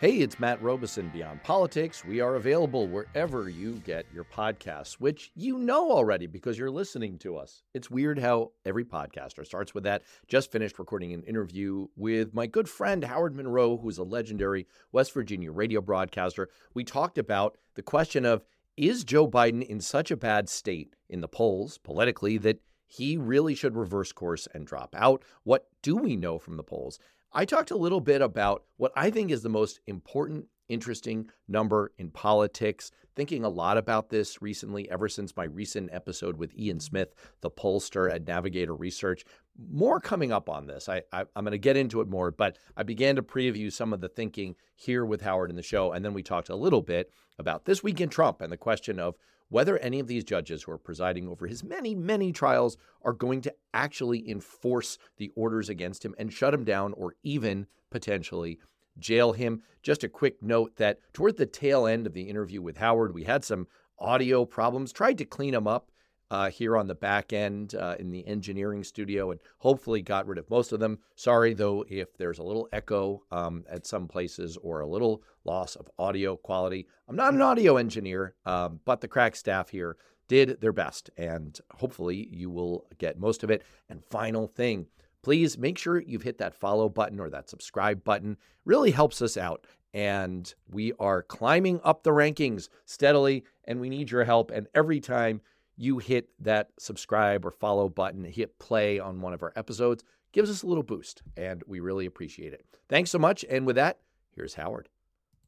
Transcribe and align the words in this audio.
Hey, 0.00 0.20
it's 0.20 0.40
Matt 0.40 0.62
Robison, 0.62 1.10
Beyond 1.10 1.42
Politics. 1.42 2.06
We 2.06 2.22
are 2.22 2.36
available 2.36 2.88
wherever 2.88 3.50
you 3.50 3.74
get 3.84 4.06
your 4.14 4.24
podcasts, 4.24 4.94
which 4.94 5.30
you 5.34 5.58
know 5.58 5.90
already 5.92 6.26
because 6.26 6.58
you're 6.58 6.70
listening 6.70 7.18
to 7.18 7.36
us. 7.36 7.64
It's 7.74 7.90
weird 7.90 8.18
how 8.18 8.52
every 8.64 8.86
podcaster 8.86 9.44
starts 9.44 9.74
with 9.74 9.84
that. 9.84 10.04
Just 10.26 10.50
finished 10.50 10.78
recording 10.78 11.12
an 11.12 11.22
interview 11.24 11.86
with 11.96 12.32
my 12.32 12.46
good 12.46 12.66
friend 12.66 13.04
Howard 13.04 13.36
Monroe, 13.36 13.76
who's 13.76 13.98
a 13.98 14.02
legendary 14.02 14.66
West 14.90 15.12
Virginia 15.12 15.52
radio 15.52 15.82
broadcaster. 15.82 16.48
We 16.72 16.82
talked 16.82 17.18
about 17.18 17.58
the 17.74 17.82
question 17.82 18.24
of 18.24 18.42
is 18.78 19.04
Joe 19.04 19.28
Biden 19.28 19.62
in 19.62 19.82
such 19.82 20.10
a 20.10 20.16
bad 20.16 20.48
state 20.48 20.96
in 21.10 21.20
the 21.20 21.28
polls 21.28 21.76
politically 21.76 22.38
that 22.38 22.62
he 22.86 23.18
really 23.18 23.54
should 23.54 23.76
reverse 23.76 24.12
course 24.12 24.48
and 24.54 24.66
drop 24.66 24.96
out? 24.98 25.22
What 25.44 25.68
do 25.82 25.94
we 25.94 26.16
know 26.16 26.38
from 26.38 26.56
the 26.56 26.62
polls? 26.62 26.98
I 27.32 27.44
talked 27.44 27.70
a 27.70 27.76
little 27.76 28.00
bit 28.00 28.22
about 28.22 28.64
what 28.76 28.92
I 28.96 29.10
think 29.10 29.30
is 29.30 29.42
the 29.42 29.48
most 29.48 29.78
important, 29.86 30.46
interesting 30.68 31.30
number 31.46 31.92
in 31.96 32.10
politics. 32.10 32.90
Thinking 33.14 33.44
a 33.44 33.48
lot 33.48 33.76
about 33.76 34.08
this 34.08 34.42
recently, 34.42 34.90
ever 34.90 35.08
since 35.08 35.36
my 35.36 35.44
recent 35.44 35.90
episode 35.92 36.38
with 36.38 36.56
Ian 36.58 36.80
Smith, 36.80 37.14
the 37.40 37.50
pollster 37.50 38.12
at 38.12 38.26
Navigator 38.26 38.74
Research. 38.74 39.24
More 39.58 40.00
coming 40.00 40.32
up 40.32 40.48
on 40.48 40.66
this. 40.66 40.88
I, 40.88 41.02
I, 41.12 41.20
am 41.20 41.44
going 41.44 41.52
to 41.52 41.58
get 41.58 41.76
into 41.76 42.00
it 42.00 42.08
more, 42.08 42.30
but 42.30 42.58
I 42.76 42.82
began 42.82 43.16
to 43.16 43.22
preview 43.22 43.72
some 43.72 43.92
of 43.92 44.00
the 44.00 44.08
thinking 44.08 44.56
here 44.74 45.04
with 45.04 45.20
Howard 45.22 45.50
in 45.50 45.56
the 45.56 45.62
show. 45.62 45.92
And 45.92 46.04
then 46.04 46.14
we 46.14 46.22
talked 46.22 46.48
a 46.48 46.56
little 46.56 46.82
bit 46.82 47.10
about 47.38 47.64
this 47.64 47.82
week 47.82 48.00
in 48.00 48.08
Trump 48.08 48.40
and 48.40 48.50
the 48.50 48.56
question 48.56 48.98
of 48.98 49.16
whether 49.50 49.76
any 49.78 49.98
of 50.00 50.06
these 50.06 50.24
judges 50.24 50.62
who 50.62 50.72
are 50.72 50.78
presiding 50.78 51.28
over 51.28 51.46
his 51.46 51.62
many, 51.62 51.94
many 51.94 52.32
trials 52.32 52.76
are 53.02 53.12
going 53.12 53.40
to 53.42 53.54
actually 53.74 54.28
enforce 54.30 54.96
the 55.18 55.30
orders 55.34 55.68
against 55.68 56.04
him 56.04 56.14
and 56.18 56.32
shut 56.32 56.54
him 56.54 56.64
down 56.64 56.92
or 56.94 57.14
even 57.22 57.66
potentially 57.90 58.58
jail 58.98 59.32
him. 59.32 59.62
Just 59.82 60.04
a 60.04 60.08
quick 60.08 60.42
note 60.42 60.76
that 60.76 61.00
toward 61.12 61.36
the 61.36 61.46
tail 61.46 61.86
end 61.86 62.06
of 62.06 62.14
the 62.14 62.22
interview 62.22 62.62
with 62.62 62.76
Howard, 62.78 63.12
we 63.12 63.24
had 63.24 63.44
some 63.44 63.66
audio 63.98 64.44
problems, 64.44 64.92
tried 64.92 65.18
to 65.18 65.24
clean 65.24 65.52
them 65.52 65.66
up 65.66 65.89
uh, 66.30 66.50
here 66.50 66.76
on 66.76 66.86
the 66.86 66.94
back 66.94 67.32
end 67.32 67.74
uh, 67.74 67.96
in 67.98 68.10
the 68.10 68.26
engineering 68.26 68.84
studio 68.84 69.30
and 69.30 69.40
hopefully 69.58 70.02
got 70.02 70.26
rid 70.26 70.38
of 70.38 70.48
most 70.50 70.72
of 70.72 70.80
them. 70.80 70.98
Sorry, 71.16 71.54
though, 71.54 71.84
if 71.88 72.16
there's 72.16 72.38
a 72.38 72.44
little 72.44 72.68
echo 72.72 73.22
um, 73.30 73.64
at 73.68 73.86
some 73.86 74.06
places 74.06 74.56
or 74.62 74.80
a 74.80 74.86
little 74.86 75.22
loss 75.44 75.76
of 75.76 75.90
audio 75.98 76.36
quality. 76.36 76.86
I'm 77.08 77.16
not 77.16 77.34
an 77.34 77.42
audio 77.42 77.76
engineer, 77.76 78.34
um, 78.46 78.80
but 78.84 79.00
the 79.00 79.08
crack 79.08 79.34
staff 79.34 79.70
here 79.70 79.96
did 80.28 80.60
their 80.60 80.72
best, 80.72 81.10
and 81.16 81.58
hopefully 81.72 82.28
you 82.30 82.50
will 82.50 82.86
get 82.98 83.18
most 83.18 83.42
of 83.42 83.50
it. 83.50 83.64
And 83.88 84.04
final 84.04 84.46
thing, 84.46 84.86
please 85.22 85.58
make 85.58 85.76
sure 85.76 86.00
you've 86.00 86.22
hit 86.22 86.38
that 86.38 86.54
follow 86.54 86.88
button 86.88 87.18
or 87.18 87.30
that 87.30 87.50
subscribe 87.50 88.04
button. 88.04 88.36
Really 88.64 88.92
helps 88.92 89.20
us 89.22 89.36
out. 89.36 89.66
And 89.92 90.54
we 90.70 90.92
are 91.00 91.24
climbing 91.24 91.80
up 91.82 92.04
the 92.04 92.10
rankings 92.10 92.68
steadily, 92.84 93.42
and 93.64 93.80
we 93.80 93.88
need 93.88 94.12
your 94.12 94.22
help. 94.22 94.52
And 94.52 94.68
every 94.72 95.00
time 95.00 95.40
you 95.80 95.96
hit 95.98 96.28
that 96.38 96.68
subscribe 96.78 97.46
or 97.46 97.50
follow 97.50 97.88
button, 97.88 98.22
hit 98.24 98.58
play 98.58 98.98
on 98.98 99.22
one 99.22 99.32
of 99.32 99.42
our 99.42 99.52
episodes, 99.56 100.04
gives 100.32 100.50
us 100.50 100.62
a 100.62 100.66
little 100.66 100.82
boost, 100.82 101.22
and 101.38 101.62
we 101.66 101.80
really 101.80 102.04
appreciate 102.04 102.52
it. 102.52 102.66
Thanks 102.90 103.10
so 103.10 103.18
much. 103.18 103.46
And 103.48 103.64
with 103.66 103.76
that, 103.76 103.98
here's 104.36 104.54
Howard. 104.54 104.90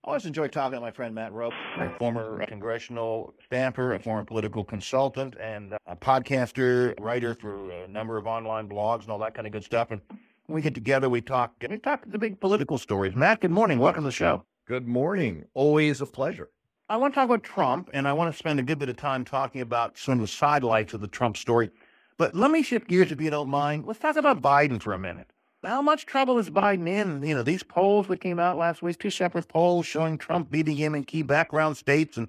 I 0.02 0.08
always 0.08 0.24
enjoy 0.24 0.48
talking 0.48 0.78
to 0.78 0.80
my 0.80 0.90
friend 0.90 1.14
Matt 1.14 1.34
Robison, 1.34 1.60
a 1.78 1.98
former 1.98 2.44
congressional 2.46 3.34
stamper, 3.44 3.92
a 3.94 4.00
former 4.00 4.24
political 4.24 4.64
consultant, 4.64 5.36
and 5.38 5.74
a 5.86 5.96
podcaster, 5.96 6.98
writer 6.98 7.34
for 7.34 7.70
a 7.70 7.86
number 7.86 8.16
of 8.16 8.26
online 8.26 8.68
blogs 8.68 9.02
and 9.02 9.10
all 9.10 9.18
that 9.18 9.34
kind 9.34 9.46
of 9.46 9.52
good 9.52 9.64
stuff. 9.64 9.90
And 9.90 10.00
when 10.46 10.56
we 10.56 10.62
get 10.62 10.74
together, 10.74 11.10
we 11.10 11.20
talk, 11.20 11.52
we 11.68 11.76
talk 11.76 12.04
the 12.06 12.18
big 12.18 12.40
political 12.40 12.78
stories. 12.78 13.14
Matt, 13.14 13.40
good 13.42 13.50
morning. 13.50 13.78
Welcome 13.78 14.04
to 14.04 14.08
the 14.08 14.12
show. 14.12 14.44
Good 14.66 14.88
morning. 14.88 15.44
Always 15.52 16.00
a 16.00 16.06
pleasure. 16.06 16.50
I 16.92 16.96
want 16.96 17.14
to 17.14 17.20
talk 17.20 17.24
about 17.24 17.42
Trump, 17.42 17.88
and 17.94 18.06
I 18.06 18.12
want 18.12 18.30
to 18.30 18.38
spend 18.38 18.60
a 18.60 18.62
good 18.62 18.78
bit 18.78 18.90
of 18.90 18.98
time 18.98 19.24
talking 19.24 19.62
about 19.62 19.96
some 19.96 20.12
of 20.12 20.20
the 20.20 20.26
sidelights 20.26 20.92
of 20.92 21.00
the 21.00 21.08
Trump 21.08 21.38
story. 21.38 21.70
But 22.18 22.34
let 22.34 22.50
me 22.50 22.62
shift 22.62 22.86
gears, 22.86 23.10
if 23.10 23.18
you 23.18 23.30
don't 23.30 23.48
mind. 23.48 23.86
Let's 23.86 23.98
talk 23.98 24.16
about 24.16 24.42
Biden 24.42 24.78
for 24.78 24.92
a 24.92 24.98
minute. 24.98 25.30
How 25.64 25.80
much 25.80 26.04
trouble 26.04 26.36
is 26.36 26.50
Biden 26.50 26.86
in? 26.86 27.26
You 27.26 27.34
know, 27.34 27.42
these 27.42 27.62
polls 27.62 28.08
that 28.08 28.20
came 28.20 28.38
out 28.38 28.58
last 28.58 28.82
week, 28.82 28.98
two 28.98 29.08
separate 29.08 29.48
polls 29.48 29.86
showing 29.86 30.18
Trump 30.18 30.50
beating 30.50 30.76
him 30.76 30.94
in 30.94 31.04
key 31.04 31.22
background 31.22 31.78
states. 31.78 32.18
And, 32.18 32.28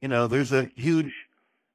you 0.00 0.08
know, 0.08 0.26
there's 0.26 0.50
a 0.50 0.64
huge 0.74 1.14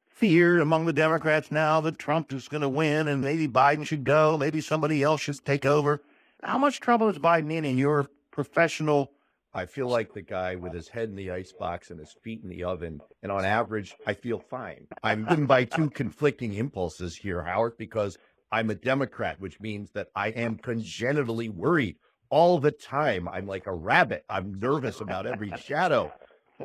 fear 0.10 0.60
among 0.60 0.88
the 0.88 0.92
Democrats 0.92 1.54
now 1.54 1.80
that 1.80 1.98
Trump 1.98 2.34
is 2.34 2.50
going 2.50 2.64
to 2.64 2.68
win 2.68 3.08
and 3.08 3.22
maybe 3.22 3.48
Biden 3.48 3.86
should 3.86 4.04
go, 4.04 4.38
maybe 4.38 4.60
somebody 4.60 5.02
else 5.02 5.22
should 5.22 5.46
take 5.46 5.66
over. 5.66 6.02
How 6.44 6.58
much 6.58 6.82
trouble 6.82 7.08
is 7.08 7.18
Biden 7.18 7.50
in 7.54 7.64
in 7.64 7.78
your 7.78 8.10
professional 8.32 9.14
I 9.56 9.66
feel 9.66 9.88
like 9.88 10.14
the 10.14 10.22
guy 10.22 10.56
with 10.56 10.74
his 10.74 10.90
head 10.90 11.08
in 11.08 11.16
the 11.16 11.32
icebox 11.32 11.90
and 11.90 11.98
his 11.98 12.14
feet 12.22 12.42
in 12.44 12.50
the 12.50 12.66
oven. 12.66 13.00
And 13.24 13.32
on 13.32 13.46
average, 13.46 13.96
I 14.06 14.14
feel 14.14 14.38
fine. 14.38 14.86
I'm 15.02 15.24
driven 15.28 15.46
by 15.46 15.64
two 15.64 15.90
conflicting 15.90 16.54
impulses 16.56 17.16
here, 17.16 17.42
Howard, 17.42 17.78
because 17.78 18.18
I'm 18.52 18.70
a 18.70 18.76
Democrat, 18.76 19.40
which 19.40 19.62
means 19.62 19.92
that 19.92 20.10
I 20.14 20.28
am 20.30 20.58
congenitally 20.58 21.48
worried 21.48 21.96
all 22.30 22.60
the 22.60 22.72
time. 22.72 23.30
I'm 23.30 23.48
like 23.48 23.66
a 23.66 23.74
rabbit. 23.74 24.26
I'm 24.30 24.60
nervous 24.60 25.00
about 25.00 25.26
every 25.26 25.54
shadow. 25.64 26.12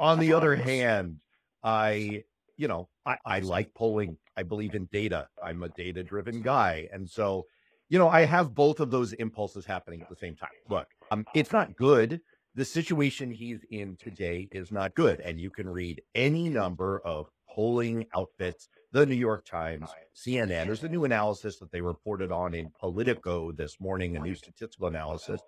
On 0.01 0.19
the 0.19 0.33
other 0.33 0.57
hand, 0.57 1.21
I, 1.63 2.25
you 2.57 2.67
know, 2.67 2.89
I, 3.07 3.19
I 3.25 3.39
like 3.39 3.73
polling. 3.73 4.17
I 4.37 4.43
believe 4.43 4.75
in 4.75 4.89
data. 4.91 5.29
I'm 5.41 5.63
a 5.63 5.69
data 5.69 6.03
driven 6.03 6.43
guy. 6.43 6.89
And 6.93 7.09
so, 7.09 7.47
you 7.89 8.01
know, 8.01 8.09
I 8.09 8.23
have 8.23 8.53
both 8.53 8.81
of 8.81 8.91
those 8.91 9.13
impulses 9.13 9.65
happening 9.65 10.03
at 10.03 10.09
the 10.09 10.17
same 10.17 10.35
time. 10.35 10.51
Look, 10.69 10.89
um, 11.13 11.25
it's 11.35 11.53
not 11.53 11.77
good 11.77 12.21
the 12.55 12.65
situation 12.65 13.31
he's 13.31 13.61
in 13.71 13.97
today 13.97 14.49
is 14.53 14.73
not 14.73 14.95
good. 14.95 15.21
And 15.21 15.41
you 15.41 15.51
can 15.51 15.69
read 15.69 16.03
any 16.15 16.49
number 16.49 17.01
of 17.05 17.29
polling 17.49 18.07
outfits, 18.15 18.69
the 18.93 19.07
New 19.07 19.15
York 19.15 19.45
Times, 19.45 19.89
CNN. 20.15 20.67
There's 20.67 20.83
a 20.83 20.89
new 20.89 21.05
analysis 21.05 21.59
that 21.59 21.71
they 21.71 21.81
reported 21.81 22.33
on 22.33 22.55
in 22.55 22.71
Politico 22.79 23.53
this 23.53 23.81
morning, 23.81 24.17
a 24.17 24.21
new 24.21 24.35
statistical 24.35 24.89
analysis. 24.89 25.41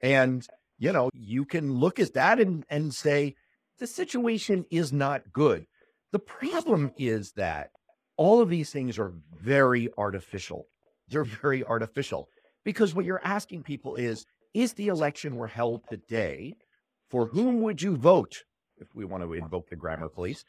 And, 0.00 0.46
you 0.78 0.92
know, 0.92 1.10
you 1.12 1.44
can 1.44 1.74
look 1.74 1.98
at 1.98 2.14
that 2.14 2.40
and, 2.40 2.64
and 2.68 2.94
say, 2.94 3.34
the 3.78 3.86
situation 3.86 4.64
is 4.70 4.92
not 4.92 5.32
good. 5.32 5.66
The 6.12 6.18
problem 6.18 6.92
is 6.96 7.32
that 7.32 7.70
all 8.16 8.40
of 8.40 8.48
these 8.48 8.70
things 8.70 8.98
are 8.98 9.12
very 9.40 9.88
artificial. 9.96 10.66
They're 11.08 11.24
very 11.24 11.64
artificial 11.64 12.28
because 12.64 12.94
what 12.94 13.04
you're 13.04 13.24
asking 13.24 13.62
people 13.62 13.96
is, 13.96 14.26
is 14.54 14.72
the 14.72 14.88
election 14.88 15.36
were 15.36 15.46
held 15.46 15.82
today, 15.88 16.54
for 17.10 17.26
whom 17.26 17.60
would 17.62 17.80
you 17.82 17.96
vote? 17.96 18.44
If 18.80 18.94
we 18.94 19.04
want 19.04 19.24
to 19.24 19.32
invoke 19.32 19.68
the 19.68 19.76
grammar 19.76 20.08
police. 20.08 20.44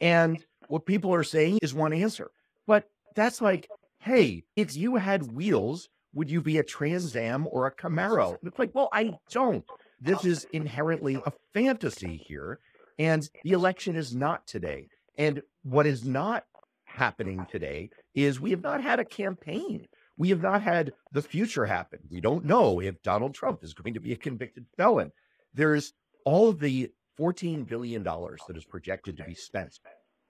And 0.00 0.44
what 0.68 0.86
people 0.86 1.12
are 1.12 1.24
saying 1.24 1.58
is 1.62 1.74
one 1.74 1.92
answer. 1.92 2.30
But 2.66 2.84
that's 3.14 3.40
like, 3.40 3.68
hey, 3.98 4.44
if 4.56 4.76
you 4.76 4.96
had 4.96 5.32
wheels, 5.32 5.88
would 6.14 6.30
you 6.30 6.40
be 6.40 6.58
a 6.58 6.62
Trans 6.62 7.16
Am 7.16 7.46
or 7.50 7.66
a 7.66 7.74
Camaro? 7.74 8.36
It's 8.44 8.58
like, 8.58 8.74
well, 8.74 8.88
I 8.92 9.14
don't. 9.30 9.64
This 10.00 10.24
is 10.24 10.46
inherently 10.52 11.20
a 11.26 11.32
fantasy 11.52 12.16
here. 12.16 12.60
And 12.98 13.28
the 13.42 13.52
election 13.52 13.96
is 13.96 14.14
not 14.14 14.46
today. 14.46 14.88
And 15.18 15.42
what 15.62 15.86
is 15.86 16.04
not 16.04 16.44
happening 16.84 17.46
today 17.50 17.90
is 18.14 18.40
we 18.40 18.50
have 18.50 18.62
not 18.62 18.82
had 18.82 19.00
a 19.00 19.04
campaign. 19.04 19.86
We 20.22 20.28
have 20.28 20.40
not 20.40 20.62
had 20.62 20.92
the 21.10 21.20
future 21.20 21.66
happen. 21.66 21.98
We 22.08 22.20
don't 22.20 22.44
know 22.44 22.80
if 22.80 23.02
Donald 23.02 23.34
Trump 23.34 23.64
is 23.64 23.74
going 23.74 23.94
to 23.94 24.00
be 24.00 24.12
a 24.12 24.16
convicted 24.16 24.66
felon. 24.76 25.10
There's 25.52 25.94
all 26.24 26.48
of 26.48 26.60
the 26.60 26.92
$14 27.18 27.66
billion 27.66 28.04
that 28.04 28.56
is 28.56 28.64
projected 28.64 29.16
to 29.16 29.24
be 29.24 29.34
spent 29.34 29.80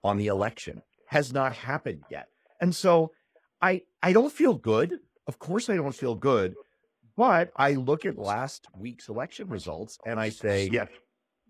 on 0.03 0.17
the 0.17 0.25
election 0.25 0.81
has 1.05 1.31
not 1.31 1.53
happened 1.53 2.01
yet. 2.09 2.25
And 2.59 2.75
so 2.75 3.11
I 3.61 3.83
I 4.01 4.13
don't 4.13 4.33
feel 4.33 4.55
good. 4.55 4.97
Of 5.27 5.37
course 5.37 5.69
I 5.69 5.75
don't 5.75 5.93
feel 5.93 6.15
good, 6.15 6.55
but 7.15 7.51
I 7.55 7.73
look 7.73 8.03
at 8.03 8.17
last 8.17 8.65
week's 8.75 9.09
election 9.09 9.47
results 9.47 9.99
and 10.07 10.19
I 10.19 10.29
say, 10.29 10.69
yes, 10.71 10.87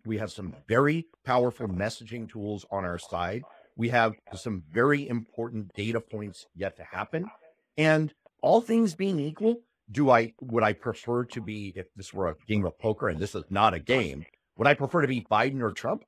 we 0.06 0.18
have 0.18 0.34
some 0.34 0.54
very 0.68 1.08
powerful 1.24 1.70
messaging 1.70 2.30
tools 2.30 2.66
on 2.70 2.84
our 2.84 3.00
side. 3.00 3.44
We 3.78 3.88
have 3.88 4.16
some 4.36 4.64
very 4.70 5.08
important 5.08 5.74
data 5.76 6.02
points 6.02 6.46
yet 6.54 6.76
to 6.76 6.84
happen. 6.84 7.32
And 7.78 8.14
all 8.44 8.62
things 8.62 8.94
being 8.94 9.20
equal, 9.20 9.62
do 9.90 10.12
I 10.12 10.34
would 10.42 10.64
I 10.64 10.74
prefer 10.74 11.26
to 11.26 11.42
be 11.42 11.74
if 11.76 11.88
this 11.96 12.14
were 12.14 12.28
a 12.28 12.36
game 12.48 12.66
of 12.66 12.78
poker 12.78 13.10
and 13.10 13.20
this 13.20 13.34
is 13.34 13.44
not 13.50 13.74
a 13.74 13.80
game, 13.80 14.26
would 14.58 14.68
I 14.68 14.76
prefer 14.76 15.02
to 15.02 15.08
be 15.08 15.26
Biden 15.32 15.62
or 15.62 15.72
Trump? 15.72 16.04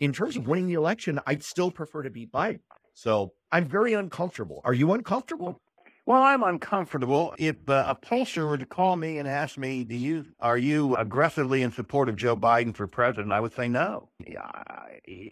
In 0.00 0.12
terms 0.12 0.36
of 0.36 0.48
winning 0.48 0.66
the 0.66 0.74
election, 0.74 1.20
I'd 1.26 1.44
still 1.44 1.70
prefer 1.70 2.02
to 2.02 2.10
be 2.10 2.26
Biden. 2.26 2.60
So 2.94 3.32
I'm 3.52 3.68
very 3.68 3.92
uncomfortable. 3.92 4.60
Are 4.64 4.74
you 4.74 4.92
uncomfortable? 4.92 5.60
Well, 6.06 6.22
I'm 6.22 6.44
uncomfortable. 6.44 7.34
If 7.36 7.68
uh, 7.68 7.84
a 7.88 7.96
pollster 7.96 8.48
were 8.48 8.58
to 8.58 8.64
call 8.64 8.94
me 8.94 9.18
and 9.18 9.26
ask 9.26 9.58
me, 9.58 9.82
"Do 9.82 9.96
you 9.96 10.26
are 10.38 10.56
you 10.56 10.94
aggressively 10.94 11.62
in 11.62 11.72
support 11.72 12.08
of 12.08 12.14
Joe 12.14 12.36
Biden 12.36 12.76
for 12.76 12.86
president?" 12.86 13.32
I 13.32 13.40
would 13.40 13.52
say 13.52 13.66
no. 13.66 14.08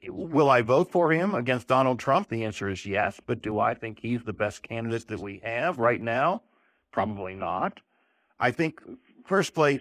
Will 0.09 0.51
I 0.51 0.63
vote 0.63 0.91
for 0.91 1.13
him 1.13 1.33
against 1.33 1.69
Donald 1.69 2.01
Trump? 2.01 2.29
The 2.29 2.45
answer 2.45 2.69
is 2.69 2.85
yes. 2.85 3.21
But 3.25 3.41
do 3.41 3.61
I 3.61 3.75
think 3.75 4.01
he's 4.01 4.25
the 4.25 4.33
best 4.33 4.65
candidate 4.65 5.07
that 5.09 5.21
we 5.21 5.41
have 5.45 5.79
right 5.79 6.01
now? 6.01 6.43
Probably 6.91 7.37
not. 7.37 7.79
I 8.41 8.51
think 8.51 8.81
first 9.27 9.55
place, 9.55 9.81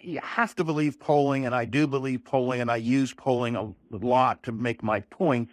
you 0.00 0.20
have 0.22 0.54
to 0.56 0.64
believe 0.64 0.98
polling, 0.98 1.44
and 1.44 1.54
I 1.54 1.66
do 1.66 1.86
believe 1.86 2.24
polling, 2.24 2.62
and 2.62 2.70
I 2.70 2.76
use 2.76 3.12
polling 3.12 3.56
a 3.56 3.74
lot 3.90 4.42
to 4.44 4.52
make 4.52 4.82
my 4.82 5.00
points. 5.00 5.52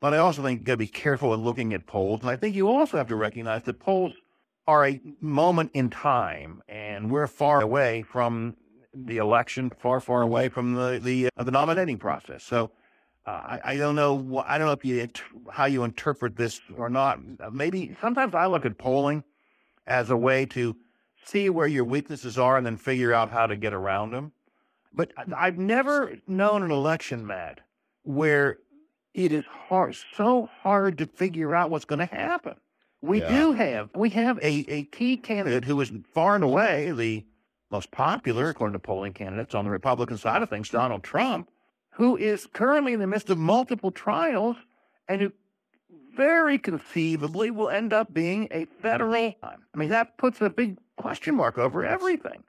But 0.00 0.14
I 0.14 0.18
also 0.18 0.42
think 0.42 0.60
you 0.60 0.66
got 0.66 0.72
to 0.74 0.78
be 0.78 0.86
careful 0.86 1.32
in 1.34 1.40
looking 1.40 1.72
at 1.72 1.86
polls. 1.86 2.20
And 2.20 2.30
I 2.30 2.36
think 2.36 2.54
you 2.54 2.68
also 2.68 2.96
have 2.98 3.08
to 3.08 3.16
recognize 3.16 3.62
that 3.62 3.80
polls 3.80 4.12
are 4.66 4.86
a 4.86 5.00
moment 5.20 5.70
in 5.74 5.90
time, 5.90 6.62
and 6.68 7.10
we're 7.10 7.26
far 7.26 7.60
away 7.62 8.02
from 8.02 8.56
the 8.92 9.18
election, 9.18 9.70
far, 9.78 10.00
far 10.00 10.22
away 10.22 10.48
from 10.48 10.74
the 10.74 10.98
the, 11.02 11.28
uh, 11.36 11.44
the 11.44 11.50
nominating 11.50 11.98
process. 11.98 12.42
So 12.42 12.70
uh, 13.26 13.30
I, 13.30 13.60
I 13.64 13.76
don't 13.76 13.94
know. 13.94 14.42
I 14.46 14.58
don't 14.58 14.66
know 14.66 14.72
if 14.72 14.84
you 14.84 15.08
how 15.50 15.66
you 15.66 15.84
interpret 15.84 16.36
this 16.36 16.60
or 16.76 16.88
not. 16.88 17.20
Maybe 17.52 17.96
sometimes 18.00 18.34
I 18.34 18.46
look 18.46 18.64
at 18.64 18.78
polling 18.78 19.24
as 19.86 20.10
a 20.10 20.16
way 20.16 20.46
to 20.46 20.76
see 21.24 21.50
where 21.50 21.66
your 21.66 21.84
weaknesses 21.84 22.38
are 22.38 22.56
and 22.56 22.64
then 22.64 22.76
figure 22.76 23.12
out 23.12 23.30
how 23.30 23.46
to 23.46 23.56
get 23.56 23.72
around 23.72 24.12
them. 24.12 24.32
But 24.92 25.12
I've 25.36 25.58
never 25.58 26.16
known 26.26 26.62
an 26.62 26.70
election, 26.70 27.26
Matt, 27.26 27.60
where 28.02 28.58
it 29.16 29.32
is 29.32 29.46
hard, 29.46 29.96
so 30.14 30.48
hard 30.62 30.98
to 30.98 31.06
figure 31.06 31.54
out 31.54 31.70
what's 31.70 31.86
going 31.86 32.00
to 32.00 32.14
happen. 32.14 32.54
We 33.00 33.20
yeah. 33.20 33.28
do 33.28 33.52
have 33.52 33.90
we 33.94 34.10
have 34.10 34.38
a, 34.38 34.64
a 34.68 34.84
key 34.84 35.16
candidate 35.16 35.64
who 35.64 35.80
is 35.80 35.90
far 36.12 36.34
and 36.34 36.44
away 36.44 36.92
the 36.92 37.24
most 37.70 37.90
popular, 37.90 38.50
according 38.50 38.74
to 38.74 38.78
polling 38.78 39.14
candidates 39.14 39.54
on 39.54 39.64
the 39.64 39.70
Republican 39.70 40.18
side 40.18 40.42
of 40.42 40.50
things, 40.50 40.68
Donald 40.68 41.02
Trump, 41.02 41.50
who 41.90 42.16
is 42.16 42.46
currently 42.52 42.92
in 42.92 43.00
the 43.00 43.06
midst 43.06 43.30
of 43.30 43.38
multiple 43.38 43.90
trials 43.90 44.56
and 45.08 45.22
who 45.22 45.32
very 46.14 46.58
conceivably 46.58 47.50
will 47.50 47.70
end 47.70 47.92
up 47.92 48.12
being 48.12 48.48
a 48.50 48.66
federal. 48.82 49.34
I 49.42 49.56
mean, 49.76 49.88
that 49.90 50.18
puts 50.18 50.40
a 50.40 50.50
big 50.50 50.78
question 50.96 51.34
mark 51.34 51.58
over 51.58 51.84
everything. 51.84 52.44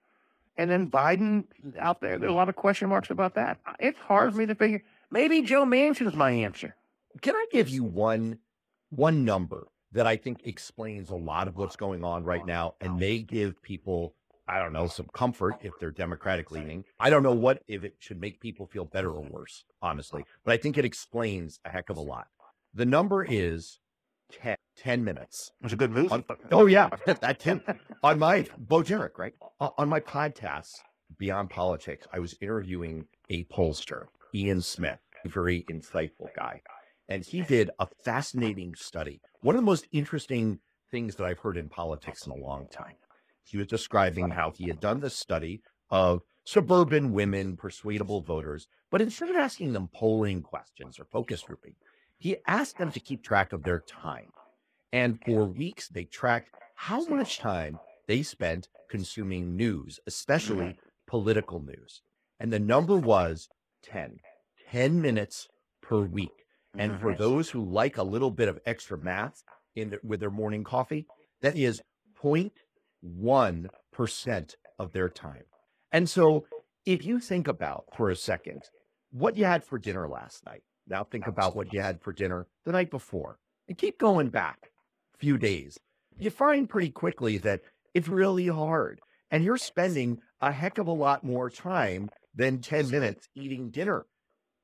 And 0.57 0.69
then 0.69 0.89
Biden 0.89 1.45
out 1.77 2.01
there, 2.01 2.17
there's 2.17 2.31
a 2.31 2.35
lot 2.35 2.49
of 2.49 2.55
question 2.55 2.89
marks 2.89 3.09
about 3.09 3.35
that. 3.35 3.59
It's 3.79 3.99
hard 3.99 4.33
for 4.33 4.39
me 4.39 4.47
to 4.47 4.55
figure. 4.55 4.83
Maybe 5.09 5.41
Joe 5.41 5.65
Manchin 5.65 6.07
is 6.07 6.15
my 6.15 6.31
answer. 6.31 6.75
Can 7.21 7.35
I 7.35 7.45
give 7.51 7.69
you 7.69 7.83
one 7.83 8.39
one 8.89 9.25
number 9.25 9.67
that 9.91 10.07
I 10.07 10.17
think 10.17 10.41
explains 10.45 11.09
a 11.09 11.15
lot 11.15 11.47
of 11.47 11.57
what's 11.57 11.75
going 11.75 12.03
on 12.03 12.23
right 12.23 12.45
now 12.45 12.75
and 12.81 12.99
may 12.99 13.19
give 13.19 13.61
people, 13.61 14.13
I 14.47 14.59
don't 14.59 14.73
know, 14.73 14.87
some 14.87 15.07
comfort 15.13 15.55
if 15.61 15.73
they're 15.79 15.91
Democratic 15.91 16.51
leaning. 16.51 16.83
I 16.99 17.09
don't 17.09 17.23
know 17.23 17.33
what 17.33 17.63
if 17.67 17.83
it 17.83 17.95
should 17.99 18.19
make 18.19 18.39
people 18.39 18.65
feel 18.65 18.85
better 18.85 19.09
or 19.09 19.21
worse, 19.21 19.63
honestly, 19.81 20.25
but 20.43 20.53
I 20.53 20.57
think 20.57 20.77
it 20.77 20.85
explains 20.85 21.59
a 21.65 21.69
heck 21.69 21.89
of 21.89 21.97
a 21.97 22.01
lot. 22.01 22.27
The 22.73 22.85
number 22.85 23.23
is 23.23 23.79
10, 24.31 24.57
10 24.77 25.03
minutes. 25.03 25.51
It's 25.63 25.73
a 25.73 25.77
good 25.77 25.91
move. 25.91 26.11
On, 26.11 26.23
oh, 26.51 26.65
yeah. 26.65 26.89
that 27.05 27.39
10. 27.39 27.61
on 28.03 28.19
my, 28.19 28.45
Bo 28.57 28.83
Derek, 28.83 29.17
right? 29.17 29.33
On 29.59 29.87
my 29.87 30.01
podcast, 30.01 30.75
Beyond 31.17 31.49
Politics, 31.49 32.05
I 32.11 32.19
was 32.19 32.35
interviewing 32.41 33.05
a 33.29 33.45
pollster, 33.45 34.07
Ian 34.33 34.61
Smith, 34.61 34.99
a 35.25 35.29
very 35.29 35.65
insightful 35.69 36.27
guy. 36.35 36.61
And 37.09 37.23
he 37.23 37.41
did 37.41 37.69
a 37.79 37.87
fascinating 38.03 38.75
study. 38.75 39.21
One 39.41 39.55
of 39.55 39.61
the 39.61 39.65
most 39.65 39.87
interesting 39.91 40.59
things 40.91 41.15
that 41.15 41.25
I've 41.25 41.39
heard 41.39 41.57
in 41.57 41.69
politics 41.69 42.25
in 42.25 42.31
a 42.31 42.35
long 42.35 42.67
time. 42.67 42.95
He 43.43 43.57
was 43.57 43.67
describing 43.67 44.29
how 44.29 44.51
he 44.51 44.67
had 44.67 44.79
done 44.79 44.99
this 44.99 45.15
study 45.15 45.61
of 45.89 46.21
suburban 46.43 47.13
women, 47.13 47.55
persuadable 47.55 48.21
voters, 48.21 48.67
but 48.89 49.01
instead 49.01 49.29
of 49.29 49.35
asking 49.35 49.73
them 49.73 49.89
polling 49.93 50.41
questions 50.41 50.99
or 50.99 51.05
focus 51.05 51.41
grouping, 51.41 51.75
he 52.17 52.37
asked 52.47 52.77
them 52.77 52.91
to 52.91 52.99
keep 52.99 53.23
track 53.23 53.53
of 53.53 53.63
their 53.63 53.79
time. 53.79 54.31
And 54.91 55.19
for 55.25 55.45
weeks, 55.45 55.87
they 55.87 56.05
tracked 56.05 56.55
how 56.75 57.05
much 57.05 57.39
time 57.39 57.79
they 58.07 58.23
spent 58.23 58.69
consuming 58.89 59.55
news, 59.55 59.99
especially 60.07 60.77
political 61.05 61.61
news. 61.61 62.01
And 62.39 62.51
the 62.51 62.59
number 62.59 62.97
was 62.97 63.49
10, 63.91 64.19
10 64.71 65.01
minutes 65.01 65.47
per 65.81 66.01
week. 66.01 66.29
And 66.77 66.99
for 66.99 67.15
those 67.15 67.49
who 67.49 67.63
like 67.63 67.97
a 67.97 68.03
little 68.03 68.29
bit 68.29 68.47
of 68.47 68.59
extra 68.65 68.99
math 68.99 69.41
in 69.75 69.89
the, 69.89 69.99
with 70.03 70.19
their 70.19 70.29
morning 70.29 70.63
coffee, 70.63 71.07
that 71.41 71.57
is 71.57 71.81
0.1% 72.21 74.55
of 74.77 74.93
their 74.93 75.09
time. 75.09 75.43
And 75.91 76.07
so 76.09 76.45
if 76.85 77.03
you 77.05 77.19
think 77.19 77.47
about 77.47 77.85
for 77.95 78.09
a 78.09 78.15
second 78.15 78.63
what 79.11 79.37
you 79.37 79.45
had 79.45 79.63
for 79.63 79.79
dinner 79.79 80.07
last 80.07 80.45
night, 80.45 80.61
now 80.87 81.03
think 81.03 81.25
about 81.27 81.55
what 81.55 81.73
you 81.73 81.81
had 81.81 81.99
for 82.01 82.13
dinner 82.13 82.45
the 82.65 82.71
night 82.71 82.91
before 82.91 83.39
and 83.67 83.77
keep 83.77 83.97
going 83.97 84.29
back 84.29 84.71
a 85.15 85.17
few 85.17 85.37
days. 85.37 85.77
You 86.17 86.29
find 86.29 86.69
pretty 86.69 86.91
quickly 86.91 87.37
that 87.39 87.61
it's 87.93 88.07
really 88.07 88.47
hard 88.47 89.01
and 89.31 89.43
you're 89.43 89.57
spending 89.57 90.19
a 90.41 90.51
heck 90.51 90.77
of 90.77 90.87
a 90.87 90.91
lot 90.91 91.23
more 91.23 91.49
time 91.49 92.09
than 92.37 92.61
10 92.61 92.89
minutes 92.89 93.27
eating 93.35 93.69
dinner. 93.71 94.05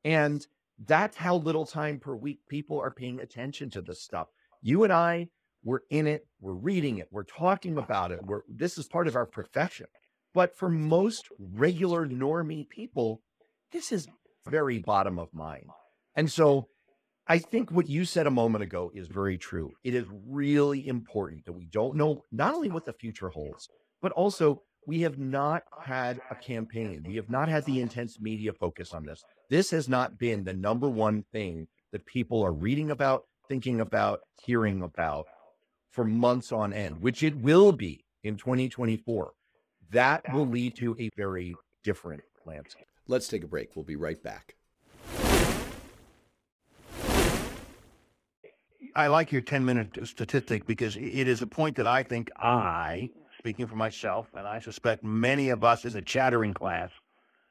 And 0.06 0.46
that's 0.86 1.18
how 1.18 1.36
little 1.36 1.66
time 1.66 2.00
per 2.00 2.16
week 2.16 2.40
people 2.48 2.80
are 2.80 2.92
paying 2.92 3.20
attention 3.20 3.70
to 3.72 3.82
this 3.82 4.02
stuff. 4.02 4.28
You 4.62 4.84
and 4.84 4.94
I, 4.94 5.28
we're 5.64 5.82
in 5.90 6.08
it, 6.08 6.26
we're 6.40 6.54
reading 6.54 7.00
it, 7.00 7.08
we're 7.12 7.24
talking 7.24 7.78
about 7.78 8.12
it. 8.12 8.20
We're 8.24 8.42
this 8.48 8.78
is 8.78 8.88
part 8.88 9.08
of 9.08 9.16
our 9.16 9.26
profession. 9.26 9.88
But 10.34 10.58
for 10.58 10.70
most 10.70 11.28
regular 11.38 12.08
normie 12.08 12.68
people, 12.68 13.22
this 13.72 13.92
is 13.92 14.08
very 14.48 14.80
bottom 14.80 15.20
of 15.20 15.34
mind. 15.34 15.68
And 16.16 16.32
so 16.32 16.68
I 17.28 17.38
think 17.38 17.72
what 17.72 17.88
you 17.88 18.04
said 18.04 18.28
a 18.28 18.32
moment 18.32 18.64
ago 18.64 18.92
is 18.94 19.08
very 19.08 19.38
true. 19.38 19.72
It 19.84 19.96
is 19.96 20.06
really 20.28 20.88
important 20.88 21.46
that 21.46 21.54
we 21.54 21.66
don't 21.66 21.96
know 21.96 22.24
not 22.32 22.54
only 22.54 22.70
what 22.70 22.86
the 22.86 22.94
future 22.94 23.30
holds, 23.30 23.70
but 24.02 24.12
also 24.12 24.64
we 24.86 25.02
have 25.02 25.18
not 25.18 25.64
had 25.82 26.22
a 26.30 26.36
campaign. 26.36 27.04
We 27.08 27.16
have 27.16 27.30
not 27.30 27.50
had 27.50 27.66
the 27.66 27.82
intense 27.82 28.20
media 28.20 28.54
focus 28.54 28.94
on 28.94 29.06
this. 29.06 29.24
This 29.50 29.72
has 29.72 29.88
not 29.88 30.18
been 30.18 30.44
the 30.44 30.54
number 30.54 30.90
one 30.90 31.24
thing 31.32 31.68
that 31.92 32.06
people 32.06 32.44
are 32.44 32.52
reading 32.52 32.92
about, 32.92 33.26
thinking 33.48 33.82
about, 33.82 34.22
hearing 34.44 34.82
about 34.82 35.28
for 35.92 36.04
months 36.04 36.52
on 36.52 36.74
end, 36.74 37.02
which 37.02 37.24
it 37.24 37.36
will 37.38 37.72
be 37.72 38.04
in 38.24 38.36
2024. 38.36 39.32
That 39.92 40.24
will 40.34 40.48
lead 40.48 40.76
to 40.78 40.96
a 41.00 41.10
very 41.16 41.56
different 41.84 42.24
landscape. 42.46 42.88
Let's 43.08 43.28
take 43.28 43.44
a 43.44 43.48
break. 43.48 43.76
We'll 43.76 43.86
be 43.86 43.96
right 43.96 44.22
back. 44.22 44.56
I 48.96 49.08
like 49.08 49.32
your 49.32 49.42
10 49.42 49.66
minute 49.66 49.98
statistic 50.04 50.68
because 50.68 50.96
it 50.98 51.28
is 51.28 51.42
a 51.42 51.48
point 51.48 51.76
that 51.78 51.88
I 51.88 52.04
think 52.04 52.30
I, 52.38 53.10
speaking 53.44 53.68
for 53.68 53.76
myself, 53.76 54.30
and 54.36 54.48
I 54.48 54.60
suspect 54.60 55.04
many 55.04 55.50
of 55.50 55.66
us 55.66 55.84
in 55.84 55.92
the 55.92 56.02
chattering 56.02 56.54
class, 56.54 56.92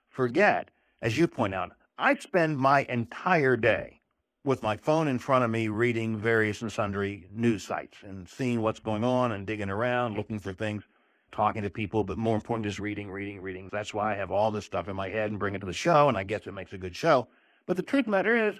forget. 0.09 0.71
As 1.03 1.19
you 1.19 1.29
point 1.29 1.53
out, 1.53 1.73
I 1.99 2.15
spend 2.15 2.57
my 2.57 2.85
entire 2.85 3.59
day 3.59 4.01
with 4.43 4.63
my 4.63 4.79
phone 4.79 5.07
in 5.07 5.19
front 5.19 5.45
of 5.45 5.51
me 5.51 5.69
reading 5.69 6.17
various 6.17 6.63
and 6.63 6.73
sundry 6.73 7.27
news 7.31 7.63
sites 7.63 7.99
and 8.03 8.27
seeing 8.27 8.63
what's 8.63 8.81
going 8.81 9.05
on 9.05 9.33
and 9.33 9.47
digging 9.47 9.69
around, 9.69 10.17
looking 10.17 10.39
for 10.39 10.55
things, 10.55 10.83
talking 11.31 11.61
to 11.61 11.69
people, 11.69 12.05
but 12.05 12.17
more 12.17 12.37
important, 12.37 12.65
just 12.65 12.79
reading, 12.79 13.11
reading, 13.11 13.43
reading. 13.43 13.69
That's 13.71 13.93
why 13.93 14.15
I 14.15 14.17
have 14.17 14.31
all 14.31 14.51
this 14.51 14.65
stuff 14.65 14.89
in 14.89 14.97
my 14.97 15.11
head 15.11 15.31
and 15.31 15.39
bring 15.39 15.55
it 15.55 15.59
to 15.59 15.67
the 15.67 15.75
show, 15.75 16.09
and 16.09 16.17
I 16.17 16.23
guess 16.23 16.47
it 16.47 16.55
makes 16.55 16.73
a 16.73 16.79
good 16.79 16.97
show. 16.97 17.29
But 17.67 17.77
the 17.77 17.83
truth 17.83 18.01
of 18.01 18.07
the 18.07 18.13
matter 18.13 18.49
is, 18.49 18.55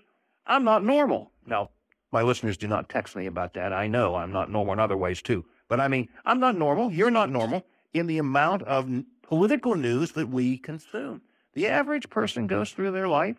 I'm 0.47 0.65
not 0.65 0.85
normal. 0.85 1.33
Now, 1.47 1.71
my 2.13 2.21
listeners 2.21 2.59
do 2.59 2.69
not 2.69 2.91
text 2.91 3.17
me 3.17 3.25
about 3.25 3.55
that. 3.55 3.73
I 3.73 3.87
know 3.87 4.17
I'm 4.17 4.33
not 4.33 4.51
normal 4.51 4.75
in 4.75 4.81
other 4.81 4.99
ways 4.99 5.23
too. 5.23 5.47
But 5.73 5.81
I 5.81 5.89
mean, 5.89 6.11
I'm 6.27 6.39
not 6.39 6.55
normal. 6.55 6.93
You're 6.93 7.11
not 7.11 7.31
normal 7.31 7.65
in 7.95 8.07
the 8.07 8.19
amount 8.19 8.61
of 8.65 8.91
political 9.23 9.75
news 9.75 10.13
that 10.13 10.29
we 10.29 10.59
consume. 10.59 11.23
The 11.55 11.67
average 11.67 12.11
person 12.11 12.47
goes 12.47 12.73
through 12.73 12.91
their 12.91 13.09
life, 13.09 13.39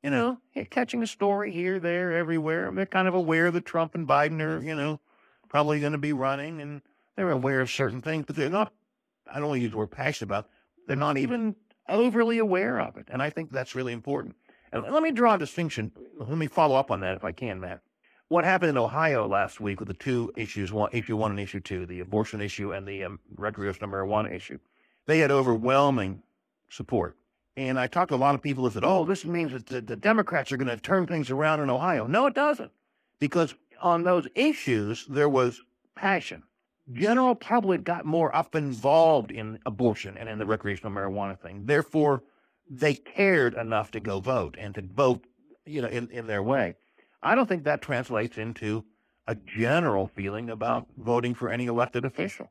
you 0.00 0.10
know, 0.10 0.38
catching 0.70 1.02
a 1.02 1.06
story 1.08 1.50
here, 1.50 1.80
there, 1.80 2.16
everywhere. 2.16 2.70
They're 2.70 2.86
kind 2.86 3.08
of 3.08 3.14
aware 3.14 3.50
that 3.50 3.64
Trump 3.64 3.96
and 3.96 4.06
Biden 4.06 4.40
are, 4.40 4.62
you 4.62 4.76
know, 4.76 5.00
probably 5.48 5.80
going 5.80 5.90
to 5.90 5.98
be 5.98 6.12
running 6.12 6.60
and 6.60 6.80
they're 7.16 7.32
aware 7.32 7.60
of 7.60 7.72
certain 7.72 8.02
things, 8.02 8.26
but 8.28 8.36
they're 8.36 8.48
not, 8.48 8.72
I 9.28 9.40
don't 9.40 9.48
want 9.48 9.58
to 9.58 9.62
use 9.62 9.72
the 9.72 9.78
word 9.78 9.90
passionate 9.90 10.28
about, 10.28 10.48
they're 10.86 10.94
not 10.94 11.18
even 11.18 11.56
overly 11.88 12.38
aware 12.38 12.80
of 12.80 12.96
it. 12.98 13.08
And 13.10 13.20
I 13.20 13.30
think 13.30 13.50
that's 13.50 13.74
really 13.74 13.92
important. 13.92 14.36
And 14.70 14.84
let 14.84 15.02
me 15.02 15.10
draw 15.10 15.34
a 15.34 15.38
distinction. 15.38 15.90
Let 16.20 16.38
me 16.38 16.46
follow 16.46 16.76
up 16.76 16.92
on 16.92 17.00
that 17.00 17.16
if 17.16 17.24
I 17.24 17.32
can, 17.32 17.58
Matt 17.58 17.80
what 18.28 18.44
happened 18.44 18.70
in 18.70 18.78
Ohio 18.78 19.26
last 19.26 19.60
week 19.60 19.80
with 19.80 19.88
the 19.88 19.94
two 19.94 20.32
issues, 20.36 20.72
one, 20.72 20.90
issue 20.92 21.16
one 21.16 21.30
and 21.30 21.40
issue 21.40 21.60
two, 21.60 21.86
the 21.86 22.00
abortion 22.00 22.40
issue 22.40 22.72
and 22.72 22.86
the 22.86 23.04
um, 23.04 23.20
recreational 23.36 23.90
marijuana 23.90 24.32
issue, 24.32 24.58
they 25.06 25.18
had 25.18 25.30
overwhelming 25.30 26.22
support. 26.68 27.16
And 27.56 27.78
I 27.78 27.86
talked 27.86 28.10
to 28.10 28.14
a 28.14 28.16
lot 28.16 28.34
of 28.34 28.42
people 28.42 28.64
who 28.64 28.70
said, 28.70 28.84
oh, 28.84 29.04
this 29.04 29.24
means 29.24 29.52
that 29.52 29.66
the, 29.66 29.80
the 29.80 29.96
Democrats 29.96 30.52
are 30.52 30.56
going 30.56 30.68
to 30.68 30.76
turn 30.76 31.06
things 31.06 31.30
around 31.30 31.60
in 31.60 31.70
Ohio. 31.70 32.06
No, 32.06 32.26
it 32.26 32.34
doesn't. 32.34 32.70
Because 33.18 33.54
on 33.80 34.04
those 34.04 34.28
issues, 34.34 35.06
there 35.06 35.28
was 35.28 35.60
passion. 35.96 36.44
General 36.92 37.34
public 37.34 37.82
got 37.82 38.04
more 38.04 38.34
up 38.34 38.54
involved 38.54 39.30
in 39.30 39.58
abortion 39.66 40.16
and 40.16 40.28
in 40.28 40.38
the 40.38 40.46
recreational 40.46 40.92
marijuana 40.92 41.38
thing. 41.38 41.62
Therefore, 41.64 42.22
they 42.70 42.94
cared 42.94 43.54
enough 43.54 43.90
to 43.92 44.00
go 44.00 44.20
vote 44.20 44.56
and 44.58 44.74
to 44.74 44.82
vote, 44.82 45.24
you 45.66 45.82
know, 45.82 45.88
in, 45.88 46.10
in 46.10 46.26
their 46.26 46.42
way. 46.42 46.76
I 47.22 47.34
don't 47.34 47.48
think 47.48 47.64
that 47.64 47.82
translates 47.82 48.38
into 48.38 48.84
a 49.26 49.34
general 49.34 50.06
feeling 50.06 50.50
about 50.50 50.86
voting 50.96 51.34
for 51.34 51.50
any 51.50 51.66
elected 51.66 52.04
official. 52.04 52.50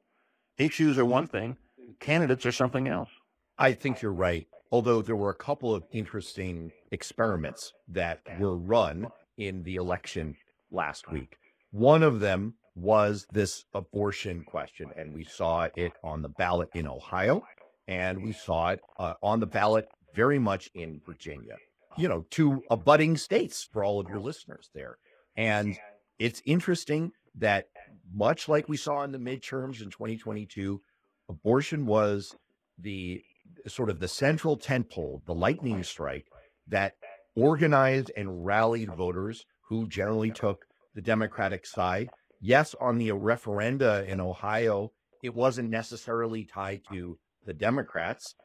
Issues 0.57 0.97
are 0.97 1.05
one 1.05 1.27
thing, 1.27 1.57
candidates 1.99 2.45
are 2.45 2.51
something 2.51 2.87
else. 2.87 3.09
I 3.57 3.73
think 3.73 4.01
you're 4.01 4.11
right. 4.11 4.47
Although 4.71 5.01
there 5.01 5.15
were 5.15 5.29
a 5.29 5.35
couple 5.35 5.73
of 5.73 5.83
interesting 5.91 6.71
experiments 6.91 7.73
that 7.87 8.21
were 8.39 8.57
run 8.57 9.07
in 9.37 9.63
the 9.63 9.75
election 9.75 10.35
last 10.71 11.09
week. 11.09 11.37
One 11.71 12.03
of 12.03 12.19
them 12.19 12.55
was 12.75 13.25
this 13.31 13.65
abortion 13.73 14.43
question, 14.43 14.91
and 14.95 15.13
we 15.13 15.23
saw 15.23 15.67
it 15.75 15.93
on 16.03 16.21
the 16.21 16.29
ballot 16.29 16.69
in 16.73 16.87
Ohio, 16.87 17.43
and 17.87 18.21
we 18.21 18.33
saw 18.33 18.69
it 18.69 18.81
uh, 18.99 19.13
on 19.23 19.39
the 19.39 19.47
ballot 19.47 19.87
very 20.13 20.37
much 20.37 20.69
in 20.73 21.01
Virginia. 21.05 21.55
You 21.97 22.07
know, 22.07 22.25
two 22.29 22.63
abutting 22.69 23.17
states 23.17 23.67
for 23.71 23.83
all 23.83 23.99
of 23.99 24.09
your 24.09 24.19
listeners 24.19 24.69
there. 24.73 24.97
And 25.35 25.77
it's 26.19 26.41
interesting 26.45 27.11
that 27.35 27.65
much 28.13 28.47
like 28.47 28.69
we 28.69 28.77
saw 28.77 29.03
in 29.03 29.11
the 29.11 29.17
midterms 29.17 29.81
in 29.81 29.89
2022, 29.89 30.81
abortion 31.29 31.85
was 31.85 32.35
the 32.77 33.23
sort 33.67 33.89
of 33.89 33.99
the 33.99 34.07
central 34.07 34.57
tentpole, 34.57 35.25
the 35.25 35.33
lightning 35.33 35.83
strike 35.83 36.27
that 36.67 36.93
organized 37.35 38.11
and 38.15 38.45
rallied 38.45 38.93
voters 38.95 39.45
who 39.69 39.87
generally 39.87 40.31
took 40.31 40.65
the 40.95 41.01
Democratic 41.01 41.65
side. 41.65 42.09
Yes, 42.39 42.75
on 42.79 42.97
the 42.97 43.09
referenda 43.09 44.07
in 44.07 44.19
Ohio, 44.19 44.91
it 45.23 45.33
wasn't 45.33 45.69
necessarily 45.69 46.45
tied 46.45 46.81
to 46.91 47.17
the 47.45 47.53
Democrats, 47.53 48.35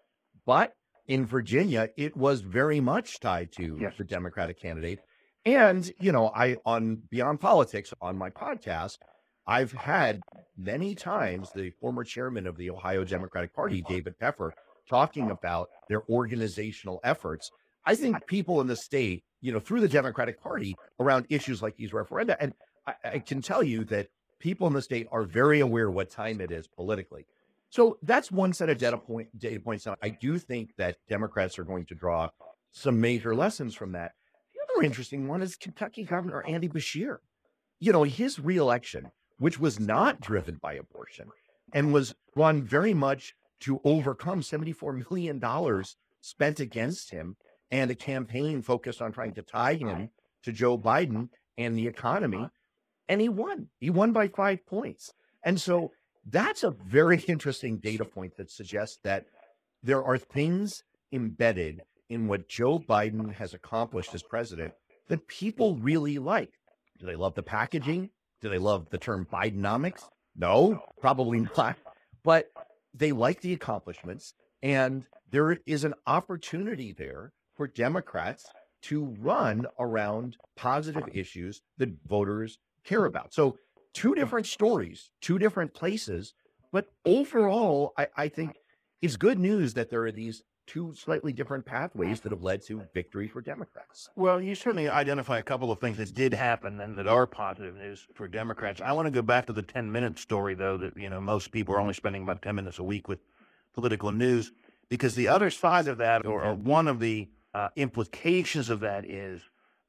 but 0.47 0.73
in 1.13 1.27
Virginia, 1.27 1.91
it 1.99 2.17
was 2.17 2.41
very 2.41 2.81
much 2.81 3.21
tied 3.21 3.53
to 3.53 3.77
Yes. 3.79 3.93
the 3.99 4.05
Democratic 4.05 4.59
candidate. 4.59 4.99
And, 5.45 5.93
you 6.01 6.11
know, 6.11 6.29
I 6.35 6.57
on 6.65 7.03
Beyond 7.11 7.39
Politics 7.39 7.93
on 8.01 8.17
my 8.17 8.31
podcast, 8.31 8.97
I've 9.47 9.73
had 9.73 10.23
many 10.57 10.95
times 10.95 11.51
the 11.53 11.69
former 11.81 12.03
chairman 12.03 12.47
of 12.47 12.57
the 12.57 12.71
Ohio 12.71 13.05
Democratic 13.05 13.53
Party, 13.53 13.83
David 13.87 14.19
Pepper, 14.19 14.55
talking 14.89 15.31
about 15.31 15.69
their 15.91 16.03
organizational 16.09 16.99
efforts. 17.05 17.51
I 17.85 17.95
think 17.95 18.27
people 18.27 18.63
in 18.63 18.67
the 18.67 18.77
state, 18.77 19.23
you 19.43 19.53
know, 19.53 19.61
through 19.61 19.81
the 19.81 19.89
Democratic 19.89 20.41
Party 20.41 20.75
around 20.99 21.27
issues 21.29 21.61
like 21.61 21.77
these 21.77 21.91
referenda, 21.91 22.37
and 22.41 22.55
I, 22.87 22.95
I 23.05 23.19
can 23.19 23.43
tell 23.43 23.63
you 23.63 23.85
that 23.87 24.09
people 24.39 24.67
in 24.67 24.73
the 24.73 24.81
state 24.81 25.09
are 25.13 25.25
very 25.25 25.61
aware 25.61 25.91
what 25.91 26.09
time 26.09 26.41
it 26.41 26.51
is 26.51 26.69
politically. 26.69 27.27
So 27.73 27.97
that's 28.03 28.31
one 28.31 28.53
set 28.53 28.69
of 28.69 28.77
data 28.77 28.99
point 28.99 29.29
data 29.39 29.59
points. 29.59 29.87
I 29.87 30.11
do 30.11 30.39
think 30.39 30.77
that 30.77 30.99
Democrats 31.09 31.59
are 31.59 31.65
going 31.65 31.87
to 31.87 31.95
draw 31.95 32.29
some 32.71 33.01
major 33.01 33.35
lessons 33.35 33.75
from 33.75 33.93
that. 33.93 34.13
The 34.53 34.61
other 34.75 34.85
interesting 34.85 35.27
one 35.27 35.41
is 35.41 35.57
Kentucky 35.57 36.05
Governor 36.05 36.45
Andy 36.47 36.69
Beshear. 36.69 37.17
You 37.81 37.93
know, 37.93 38.03
his 38.03 38.39
reelection, 38.39 39.11
which 39.39 39.59
was 39.59 39.81
not 39.81 40.21
driven 40.21 40.59
by 40.61 40.75
abortion 40.75 41.29
and 41.73 41.95
was 41.95 42.15
run 42.37 42.63
very 42.63 42.93
much 42.93 43.35
to 43.61 43.81
overcome 43.85 44.43
$74 44.43 45.11
million 45.11 45.41
spent 46.21 46.61
against 46.61 47.11
him 47.11 47.37
and 47.71 47.91
a 47.91 47.95
campaign 47.95 48.61
focused 48.61 49.01
on 49.01 49.13
trying 49.13 49.33
to 49.33 49.43
tie 49.43 49.75
him 49.75 50.11
to 50.43 50.53
Joe 50.53 50.77
Biden 50.77 51.31
and 51.57 51.75
the 51.75 51.87
economy. 51.87 52.47
And 53.09 53.23
he 53.23 53.31
won. 53.31 53.69
He 53.81 53.89
won 53.89 54.13
by 54.13 54.29
five 54.29 54.67
points. 54.67 55.15
And 55.43 55.59
so 55.59 55.93
that's 56.27 56.63
a 56.63 56.71
very 56.71 57.19
interesting 57.27 57.79
data 57.79 58.05
point 58.05 58.37
that 58.37 58.51
suggests 58.51 58.99
that 59.05 59.27
there 59.83 60.03
are 60.03 60.19
things 60.19 60.83
embedded 61.13 61.83
in 62.09 62.29
what 62.29 62.49
Joe 62.49 62.79
Biden 62.79 63.33
has 63.35 63.55
accomplished 63.55 64.15
as 64.15 64.23
president 64.23 64.73
that 65.09 65.27
people 65.27 65.77
really 65.77 66.19
like. 66.19 66.51
Do 66.99 67.07
they 67.07 67.17
love 67.17 67.35
the 67.35 67.43
packaging? 67.43 68.11
Do 68.41 68.49
they 68.49 68.59
love 68.59 68.89
the 68.91 68.99
term 68.99 69.27
Bidenomics? 69.33 70.03
No, 70.37 70.81
probably 71.01 71.47
not. 71.57 71.77
But 72.23 72.47
they 72.95 73.13
like 73.13 73.41
the 73.41 73.53
accomplishments. 73.53 74.35
And 74.63 75.07
there 75.31 75.59
is 75.67 75.85
an 75.85 75.95
opportunity 76.07 76.93
there 76.93 77.33
for 77.57 77.67
Democrats 77.67 78.47
to 78.83 79.17
run 79.21 79.67
around 79.79 80.37
positive 80.57 81.05
issues 81.13 81.63
that 81.79 81.91
voters 82.07 82.59
care 82.85 83.05
about. 83.05 83.33
So, 83.33 83.57
two 83.93 84.15
different 84.15 84.47
stories, 84.47 85.11
two 85.21 85.39
different 85.39 85.75
places. 85.75 86.35
But 86.73 86.91
overall, 87.05 87.93
I, 87.97 88.09
I 88.17 88.29
think 88.29 88.57
it's 89.01 89.17
good 89.17 89.39
news 89.39 89.75
that 89.75 89.91
there 89.91 90.05
are 90.05 90.13
these 90.13 90.43
two 90.67 90.95
slightly 90.95 91.33
different 91.33 91.67
pathways 91.67 92.21
that 92.21 92.33
have 92.33 92.43
led 92.43 92.63
to 92.63 92.83
victory 92.95 93.29
for 93.29 93.41
Democrats. 93.41 94.09
Well, 94.15 94.41
you 94.41 94.55
certainly 94.55 94.89
identify 94.89 95.39
a 95.39 95.43
couple 95.43 95.71
of 95.71 95.81
things 95.81 95.97
that 95.99 96.15
did 96.15 96.33
happen 96.33 96.81
and 96.81 96.97
that 96.97 97.07
are 97.07 97.27
positive 97.27 97.75
news 97.77 98.07
for 98.15 98.29
Democrats. 98.29 98.81
I 98.81 98.93
want 98.93 99.07
to 99.07 99.11
go 99.11 99.23
back 99.23 99.47
to 99.47 99.53
the 99.53 99.63
10 99.63 99.91
minute 99.91 100.19
story, 100.19 100.55
though, 100.55 100.77
that, 100.79 100.97
you 100.97 101.11
know, 101.11 101.21
most 101.21 101.51
people 101.51 101.75
are 101.75 101.81
only 101.81 101.95
spending 101.95 102.23
about 102.23 102.43
10 102.43 102.55
minutes 102.55 102.79
a 102.79 102.85
week 102.85 103.09
with 103.09 103.19
political 103.75 104.13
news, 104.13 104.53
because 104.89 105.15
the 105.15 105.29
other 105.29 105.51
side 105.51 105.89
of 105.89 105.99
that, 105.99 106.27
or, 106.27 106.45
or 106.45 106.55
one 106.55 106.87
of 106.87 107.01
the 107.01 107.29
uh, 107.55 107.69
implications 107.77 108.71
of 108.71 108.81
that 108.81 109.05
is 109.05 109.43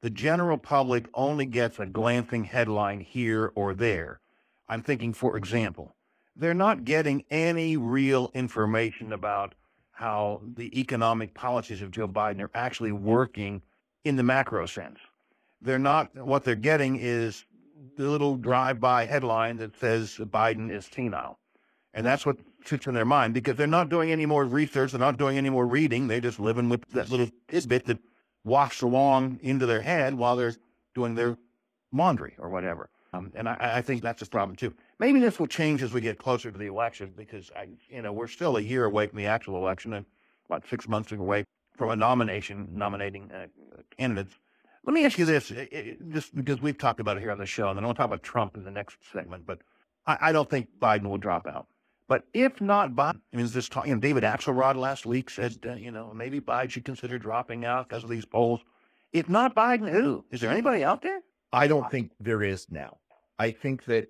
the 0.04 0.10
general 0.10 0.58
public 0.58 1.08
only 1.14 1.46
gets 1.46 1.80
a 1.80 1.86
glancing 1.86 2.44
headline 2.44 3.00
here 3.00 3.54
or 3.56 3.74
there. 3.74 4.20
I'm 4.68 4.84
thinking, 4.84 5.14
for 5.14 5.38
example, 5.38 5.96
they're 6.36 6.54
not 6.54 6.84
getting 6.84 7.24
any 7.32 7.78
real 7.78 8.30
information 8.34 9.14
about 9.14 9.56
how 9.92 10.42
the 10.56 10.78
economic 10.78 11.34
policies 11.34 11.82
of 11.82 11.92
Joe 11.92 12.10
Biden 12.10 12.42
are 12.42 12.52
actually 12.54 12.92
working 12.92 13.62
in 14.04 14.18
the 14.18 14.24
macro 14.24 14.66
sense. 14.66 15.00
They're 15.62 15.80
not, 15.80 16.14
what 16.18 16.44
they're 16.44 16.56
getting 16.56 16.98
is 16.98 17.46
the 17.96 18.10
little 18.10 18.36
drive 18.36 18.82
by 18.82 19.06
headline 19.06 19.56
that 19.58 19.80
says 19.80 20.18
Biden 20.18 20.70
is 20.70 20.86
senile. 20.86 21.40
And 21.94 22.06
that's 22.06 22.26
what 22.26 22.40
sits 22.66 22.88
in 22.88 22.94
their 22.94 23.06
mind 23.06 23.34
because 23.34 23.56
they're 23.56 23.68
not 23.68 23.88
doing 23.88 24.12
any 24.12 24.26
more 24.26 24.44
research, 24.44 24.92
they're 24.92 25.00
not 25.00 25.16
doing 25.16 25.38
any 25.38 25.50
more 25.50 25.66
reading, 25.66 26.08
they're 26.10 26.20
just 26.20 26.42
living 26.42 26.68
with 26.68 26.86
that 26.90 27.10
little 27.10 27.30
tidbit 27.48 27.86
that 27.86 28.00
wafts 28.44 28.82
along 28.82 29.40
into 29.42 29.66
their 29.66 29.82
head 29.82 30.14
while 30.16 30.36
they're 30.36 30.56
doing 30.94 31.16
their 31.16 31.38
laundry 31.92 32.36
or 32.38 32.50
whatever. 32.50 32.90
Um, 33.14 33.32
and 33.36 33.48
I, 33.48 33.58
I 33.78 33.82
think 33.82 34.02
that's 34.02 34.22
a 34.22 34.26
problem 34.26 34.56
too. 34.56 34.74
Maybe 35.00 35.20
this 35.20 35.40
will 35.40 35.48
change 35.48 35.84
as 35.84 35.94
we 35.94 36.02
get 36.02 36.18
closer 36.18 36.52
to 36.52 36.58
the 36.58 36.66
election 36.66 37.14
because 37.16 37.52
I, 37.56 37.68
you 37.90 38.02
know, 38.02 38.12
we're 38.12 38.28
still 38.28 38.58
a 38.58 38.62
year 38.62 38.86
away 38.86 39.08
from 39.08 39.18
the 39.18 39.28
actual 39.28 39.58
election 39.58 39.94
and 39.94 40.06
about 40.48 40.64
six 40.70 40.88
months 40.88 41.12
away 41.12 41.46
from 41.78 41.90
a 41.92 41.96
nomination, 41.96 42.68
nominating 42.72 43.32
uh, 43.32 43.46
candidates. 43.98 44.36
Let 44.86 44.94
me 44.94 45.06
ask 45.06 45.18
you 45.18 45.26
this, 45.26 45.52
i- 45.52 45.70
i- 45.74 45.98
just 46.12 46.36
because 46.36 46.62
we've 46.62 46.78
talked 46.78 47.00
about 47.00 47.18
it 47.18 47.22
here 47.22 47.32
on 47.32 47.38
the 47.38 47.46
show, 47.46 47.70
and 47.70 47.78
then 47.78 47.86
I'll 47.86 47.94
talk 47.94 48.06
about 48.08 48.24
Trump 48.24 48.58
in 48.58 48.64
the 48.64 48.72
next 48.72 48.98
segment. 49.12 49.46
But 49.46 49.60
I, 50.06 50.18
I 50.22 50.32
don't 50.32 50.50
think 50.50 50.68
Biden 50.80 51.04
will 51.04 51.18
drop 51.18 51.48
out. 51.48 51.68
But 52.14 52.26
if 52.32 52.62
not 52.62 52.92
Biden, 52.92 53.22
I 53.34 53.38
mean, 53.38 53.46
is 53.46 53.54
this 53.54 53.68
talk, 53.68 53.88
you 53.88 53.96
know, 53.96 54.00
David 54.00 54.22
Axelrod 54.22 54.76
last 54.76 55.08
week 55.08 55.32
said, 55.32 55.58
uh, 55.68 55.74
you 55.74 55.90
know, 55.90 56.14
maybe 56.14 56.40
Biden 56.40 56.70
should 56.70 56.86
consider 56.86 57.18
dropping 57.18 57.66
out 57.66 57.90
because 57.90 58.04
of 58.04 58.10
these 58.12 58.24
polls. 58.24 58.60
If 59.12 59.30
not 59.30 59.56
Biden, 59.56 59.90
who? 59.90 60.24
Is 60.30 60.40
there 60.40 60.52
anybody 60.52 60.84
out 60.84 61.02
there? 61.02 61.22
I 61.52 61.66
don't 61.66 61.90
think 61.90 62.12
there 62.20 62.44
is 62.44 62.68
now. 62.70 62.98
I 63.40 63.50
think 63.50 63.86
that 63.86 64.10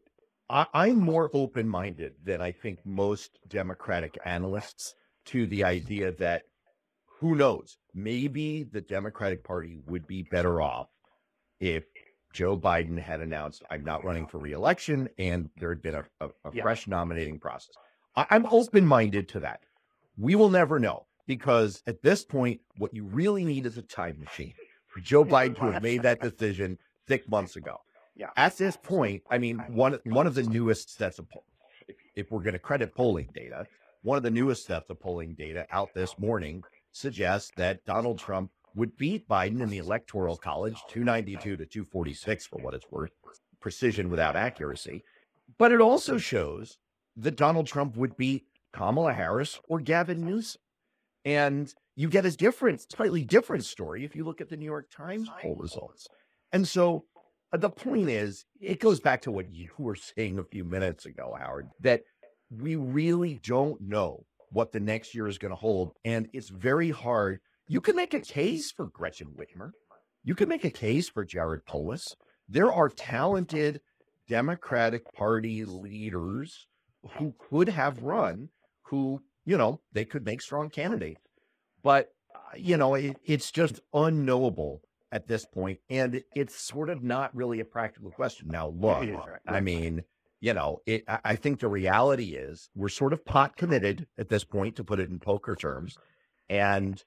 I, 0.49 0.65
I'm 0.73 0.99
more 0.99 1.31
open 1.33 1.65
minded 1.69 2.15
than 2.21 2.41
I 2.41 2.51
think 2.51 2.79
most 2.83 3.39
Democratic 3.47 4.17
analysts 4.25 4.95
to 5.27 5.47
the 5.47 5.63
idea 5.63 6.11
that 6.11 6.43
who 7.21 7.35
knows, 7.35 7.77
maybe 7.93 8.63
the 8.63 8.81
Democratic 8.81 9.45
Party 9.45 9.79
would 9.87 10.05
be 10.07 10.23
better 10.23 10.61
off 10.61 10.89
if 11.61 11.85
Joe 12.33 12.57
Biden 12.57 12.99
had 12.99 13.21
announced, 13.21 13.63
I'm 13.69 13.85
not 13.85 14.03
running 14.03 14.27
for 14.27 14.39
reelection, 14.39 15.07
and 15.17 15.49
there 15.55 15.69
had 15.69 15.81
been 15.81 15.95
a, 15.95 16.03
a, 16.19 16.27
a 16.43 16.51
Yeah. 16.51 16.63
fresh 16.63 16.85
nominating 16.85 17.39
process. 17.39 17.75
I, 18.15 18.25
I'm 18.29 18.45
open 18.47 18.85
minded 18.85 19.27
to 19.29 19.39
that. 19.41 19.61
We 20.17 20.35
will 20.35 20.49
never 20.49 20.79
know 20.79 21.05
because 21.27 21.81
at 21.87 22.01
this 22.01 22.23
point, 22.23 22.61
what 22.77 22.93
you 22.93 23.05
really 23.05 23.43
need 23.43 23.65
is 23.65 23.77
a 23.77 23.81
time 23.81 24.19
machine 24.19 24.53
for 24.87 24.99
Joe 24.99 25.25
Biden 25.25 25.55
to 25.55 25.71
have 25.71 25.83
made 25.83 26.03
that 26.03 26.21
decision 26.21 26.77
six 27.07 27.27
months 27.27 27.55
ago. 27.55 27.77
Yeah. 28.15 28.29
At 28.37 28.57
this 28.57 28.77
point, 28.77 29.23
I 29.31 29.37
mean, 29.39 29.57
one 29.69 29.97
one 30.05 30.27
of 30.27 30.35
the 30.35 30.43
newest 30.43 30.95
sets 30.95 31.17
of 31.17 31.27
poll, 31.29 31.45
if, 31.87 31.95
if 32.15 32.31
we're 32.31 32.43
going 32.43 32.53
to 32.53 32.59
credit 32.59 32.93
polling 32.93 33.29
data, 33.33 33.65
one 34.03 34.17
of 34.17 34.23
the 34.23 34.31
newest 34.31 34.65
sets 34.65 34.89
of 34.89 34.99
polling 34.99 35.33
data 35.33 35.65
out 35.71 35.89
this 35.95 36.19
morning 36.19 36.63
suggests 36.91 37.51
that 37.57 37.83
Donald 37.85 38.19
Trump 38.19 38.51
would 38.75 38.95
beat 38.97 39.27
Biden 39.27 39.61
in 39.61 39.69
the 39.69 39.77
Electoral 39.79 40.37
College 40.37 40.77
292 40.89 41.57
to 41.57 41.65
246 41.65 42.47
for 42.47 42.59
what 42.59 42.73
it's 42.73 42.89
worth, 42.91 43.11
precision 43.59 44.09
without 44.09 44.35
accuracy. 44.35 45.03
But 45.57 45.71
it 45.71 45.81
also 45.81 46.17
shows 46.17 46.77
that 47.17 47.35
Donald 47.35 47.67
Trump 47.67 47.95
would 47.95 48.17
be 48.17 48.45
Kamala 48.73 49.13
Harris 49.13 49.59
or 49.67 49.79
Gavin 49.79 50.25
Newsom. 50.25 50.59
And 51.25 51.73
you 51.95 52.09
get 52.09 52.25
a 52.25 52.31
different, 52.31 52.85
slightly 52.91 53.23
different 53.23 53.63
story 53.63 54.03
if 54.03 54.15
you 54.15 54.25
look 54.25 54.41
at 54.41 54.49
the 54.49 54.57
New 54.57 54.65
York 54.65 54.89
Times 54.91 55.29
poll 55.41 55.55
results. 55.55 56.07
And 56.51 56.67
so 56.67 57.05
uh, 57.53 57.57
the 57.57 57.69
point 57.69 58.09
is, 58.09 58.45
it 58.59 58.79
goes 58.79 58.99
back 58.99 59.21
to 59.21 59.31
what 59.31 59.53
you 59.53 59.69
were 59.77 59.95
saying 59.95 60.39
a 60.39 60.43
few 60.43 60.63
minutes 60.63 61.05
ago, 61.05 61.35
Howard, 61.39 61.69
that 61.81 62.01
we 62.49 62.75
really 62.75 63.39
don't 63.43 63.79
know 63.79 64.25
what 64.49 64.71
the 64.71 64.79
next 64.79 65.15
year 65.15 65.27
is 65.27 65.37
going 65.37 65.51
to 65.51 65.55
hold. 65.55 65.93
And 66.03 66.27
it's 66.33 66.49
very 66.49 66.91
hard. 66.91 67.39
You 67.67 67.79
can 67.79 67.95
make 67.95 68.13
a 68.13 68.19
case 68.19 68.71
for 68.71 68.87
Gretchen 68.87 69.35
Whitmer. 69.37 69.71
You 70.23 70.35
can 70.35 70.49
make 70.49 70.65
a 70.65 70.69
case 70.69 71.09
for 71.09 71.23
Jared 71.25 71.65
Polis. 71.65 72.15
There 72.49 72.71
are 72.71 72.89
talented 72.89 73.81
Democratic 74.27 75.11
Party 75.13 75.65
leaders 75.65 76.67
who 77.17 77.33
could 77.49 77.69
have 77.69 78.03
run, 78.03 78.49
who 78.83 79.21
you 79.45 79.57
know, 79.57 79.81
they 79.91 80.05
could 80.05 80.25
make 80.25 80.41
strong 80.41 80.69
candidates. 80.69 81.21
But, 81.83 82.09
uh, 82.33 82.39
you 82.55 82.77
know, 82.77 82.95
it, 82.95 83.17
it's 83.25 83.51
just 83.51 83.81
unknowable 83.93 84.81
at 85.11 85.27
this 85.27 85.45
point, 85.45 85.79
and 85.89 86.23
it's 86.35 86.55
sort 86.55 86.89
of 86.89 87.03
not 87.03 87.35
really 87.35 87.59
a 87.59 87.65
practical 87.65 88.09
question. 88.09 88.47
Now, 88.47 88.69
look, 88.69 89.07
I 89.47 89.59
mean, 89.59 90.03
you 90.39 90.53
know, 90.53 90.81
it, 90.85 91.03
I 91.07 91.35
think 91.35 91.59
the 91.59 91.67
reality 91.67 92.35
is 92.35 92.69
we're 92.73 92.89
sort 92.89 93.13
of 93.13 93.23
pot 93.23 93.55
committed 93.55 94.07
at 94.17 94.29
this 94.29 94.43
point, 94.43 94.75
to 94.77 94.83
put 94.83 94.99
it 94.99 95.09
in 95.09 95.19
poker 95.19 95.55
terms. 95.55 95.97
And 96.49 97.01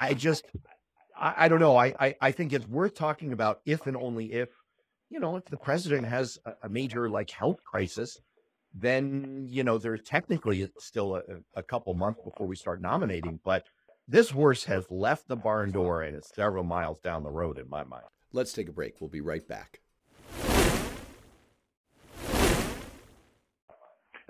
I 0.00 0.14
just, 0.14 0.44
I, 1.16 1.34
I 1.36 1.48
don't 1.48 1.60
know. 1.60 1.76
I, 1.76 1.94
I, 2.00 2.14
I, 2.20 2.32
think 2.32 2.52
it's 2.52 2.66
worth 2.66 2.94
talking 2.94 3.32
about 3.32 3.60
if 3.64 3.86
and 3.86 3.96
only 3.96 4.32
if, 4.32 4.48
you 5.08 5.20
know, 5.20 5.36
if 5.36 5.44
the 5.44 5.56
president 5.56 6.06
has 6.06 6.38
a, 6.44 6.52
a 6.64 6.68
major 6.68 7.08
like 7.08 7.30
health 7.30 7.62
crisis, 7.64 8.18
then, 8.74 9.46
you 9.48 9.64
know, 9.64 9.78
there's 9.78 10.02
technically 10.02 10.70
still 10.78 11.16
a, 11.16 11.22
a 11.54 11.62
couple 11.62 11.94
months 11.94 12.20
before 12.22 12.46
we 12.46 12.56
start 12.56 12.80
nominating. 12.80 13.40
But 13.44 13.64
this 14.06 14.30
horse 14.30 14.64
has 14.64 14.90
left 14.90 15.28
the 15.28 15.36
barn 15.36 15.70
door 15.70 16.02
and 16.02 16.16
it's 16.16 16.34
several 16.34 16.64
miles 16.64 17.00
down 17.00 17.22
the 17.22 17.30
road 17.30 17.58
in 17.58 17.68
my 17.68 17.84
mind. 17.84 18.04
Let's 18.32 18.52
take 18.52 18.68
a 18.68 18.72
break. 18.72 19.00
We'll 19.00 19.10
be 19.10 19.20
right 19.20 19.46
back. 19.46 19.80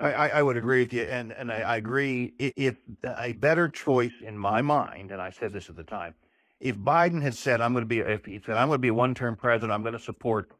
I, 0.00 0.28
I 0.28 0.42
would 0.42 0.56
agree 0.56 0.82
with 0.82 0.92
you, 0.92 1.02
and 1.02 1.32
and 1.32 1.50
I, 1.50 1.56
I 1.56 1.76
agree. 1.76 2.32
If 2.38 2.76
a 3.04 3.32
better 3.32 3.68
choice 3.68 4.12
in 4.22 4.38
my 4.38 4.62
mind, 4.62 5.10
and 5.10 5.20
I 5.20 5.30
said 5.30 5.52
this 5.52 5.68
at 5.68 5.74
the 5.74 5.82
time, 5.82 6.14
if 6.60 6.76
Biden 6.76 7.20
had 7.20 7.34
said, 7.34 7.60
"I'm 7.60 7.72
going 7.72 7.82
to 7.82 7.88
be," 7.88 7.98
if 7.98 8.24
he 8.24 8.40
said, 8.46 8.56
"I'm 8.56 8.68
going 8.68 8.76
to 8.76 8.82
be 8.82 8.88
a 8.88 8.94
one-term 8.94 9.34
president," 9.34 9.72
I'm 9.72 9.82
going 9.82 9.94
to 9.94 9.98
support 9.98 10.52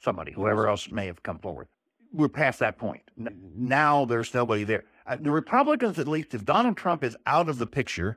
somebody, 0.00 0.30
whoever 0.30 0.68
else 0.68 0.92
may 0.92 1.06
have 1.06 1.24
come 1.24 1.40
forward. 1.40 1.66
We're 2.14 2.28
past 2.28 2.60
that 2.60 2.78
point. 2.78 3.02
Now 3.16 4.04
there's 4.04 4.32
nobody 4.32 4.64
there. 4.64 4.84
Uh, 5.06 5.16
the 5.20 5.30
Republicans, 5.30 5.98
at 5.98 6.08
least, 6.08 6.34
if 6.34 6.44
Donald 6.44 6.76
Trump 6.76 7.04
is 7.04 7.16
out 7.26 7.48
of 7.48 7.58
the 7.58 7.66
picture 7.66 8.16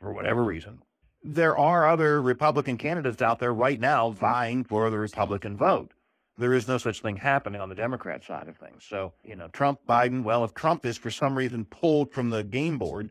for 0.00 0.12
whatever 0.12 0.44
reason, 0.44 0.82
there 1.22 1.56
are 1.56 1.88
other 1.88 2.20
Republican 2.20 2.76
candidates 2.76 3.22
out 3.22 3.38
there 3.38 3.54
right 3.54 3.80
now 3.80 4.10
vying 4.10 4.64
for 4.64 4.90
the 4.90 4.98
Republican 4.98 5.56
vote 5.56 5.92
there 6.38 6.54
is 6.54 6.68
no 6.68 6.78
such 6.78 7.02
thing 7.02 7.16
happening 7.16 7.60
on 7.60 7.68
the 7.68 7.74
Democrat 7.74 8.24
side 8.24 8.48
of 8.48 8.56
things. 8.56 8.84
So, 8.88 9.12
you 9.24 9.34
know, 9.34 9.48
Trump, 9.48 9.80
Biden, 9.86 10.22
well, 10.22 10.44
if 10.44 10.54
Trump 10.54 10.86
is 10.86 10.96
for 10.96 11.10
some 11.10 11.36
reason 11.36 11.64
pulled 11.64 12.12
from 12.12 12.30
the 12.30 12.44
game 12.44 12.78
board, 12.78 13.10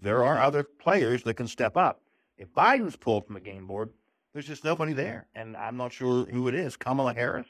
there 0.00 0.24
are 0.24 0.40
other 0.40 0.64
players 0.64 1.22
that 1.24 1.34
can 1.34 1.46
step 1.46 1.76
up. 1.76 2.00
If 2.38 2.52
Biden's 2.54 2.96
pulled 2.96 3.26
from 3.26 3.34
the 3.34 3.40
game 3.40 3.66
board, 3.66 3.90
there's 4.32 4.46
just 4.46 4.64
nobody 4.64 4.94
there. 4.94 5.28
And 5.34 5.56
I'm 5.56 5.76
not 5.76 5.92
sure 5.92 6.24
who 6.24 6.48
it 6.48 6.54
is. 6.54 6.76
Kamala 6.76 7.14
Harris? 7.14 7.46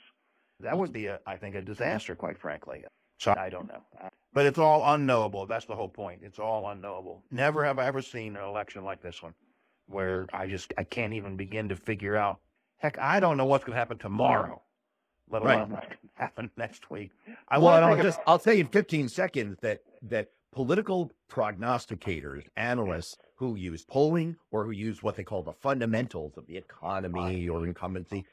That 0.63 0.79
would 0.79 0.93
be, 0.93 1.07
a, 1.07 1.21
I 1.27 1.37
think, 1.37 1.55
a 1.55 1.63
disaster, 1.63 2.15
quite 2.15 2.39
frankly. 2.39 2.85
So 3.19 3.35
I 3.37 3.51
don't 3.51 3.69
know. 3.69 3.83
But 4.33 4.47
it's 4.47 4.59
all 4.59 4.83
unknowable. 4.95 5.47
That's 5.47 5.67
the 5.67 5.77
whole 5.77 5.89
point. 5.89 6.21
It's 6.23 6.39
all 6.39 6.69
unknowable. 6.69 7.23
Never 7.31 7.65
have 7.65 7.79
I 7.79 7.87
ever 7.87 8.03
seen 8.03 8.37
an 8.37 8.43
election 8.43 8.85
like 8.85 9.03
this 9.03 9.23
one 9.23 9.35
where 9.87 10.27
I 10.33 10.47
just 10.47 10.73
I 10.79 10.85
can't 10.85 11.13
even 11.13 11.37
begin 11.37 11.69
to 11.69 11.77
figure 11.77 12.17
out. 12.17 12.41
Heck, 12.79 12.99
I 12.99 13.21
don't 13.21 13.37
know 13.37 13.45
what's 13.45 13.65
going 13.65 13.75
to 13.75 13.79
happen 13.79 13.99
tomorrow 13.99 14.63
let 15.33 15.43
alone 15.43 15.59
right. 15.59 15.71
what 15.71 15.89
can 15.89 15.99
happen 16.15 16.51
next 16.57 16.91
week. 16.91 17.11
I 17.49 17.59
well, 17.59 17.83
I'll 17.83 18.03
just 18.03 18.21
I'll 18.27 18.39
tell 18.39 18.55
you 18.55 18.61
in 18.61 18.69
15 18.69 19.09
seconds 19.09 19.57
that 19.63 19.81
that 20.03 20.29
political 20.53 21.11
prognosticators, 21.31 22.45
analysts 22.57 23.17
who 23.37 23.57
use 23.57 23.85
polling 23.85 24.37
or 24.51 24.65
who 24.65 24.71
use 24.71 25.03
what 25.03 25.17
they 25.17 25.25
call 25.25 25.43
the 25.43 25.53
fundamentals 25.53 26.37
of 26.37 26.47
the 26.47 26.57
economy 26.57 27.49
or 27.49 27.67
incumbency, 27.67 28.25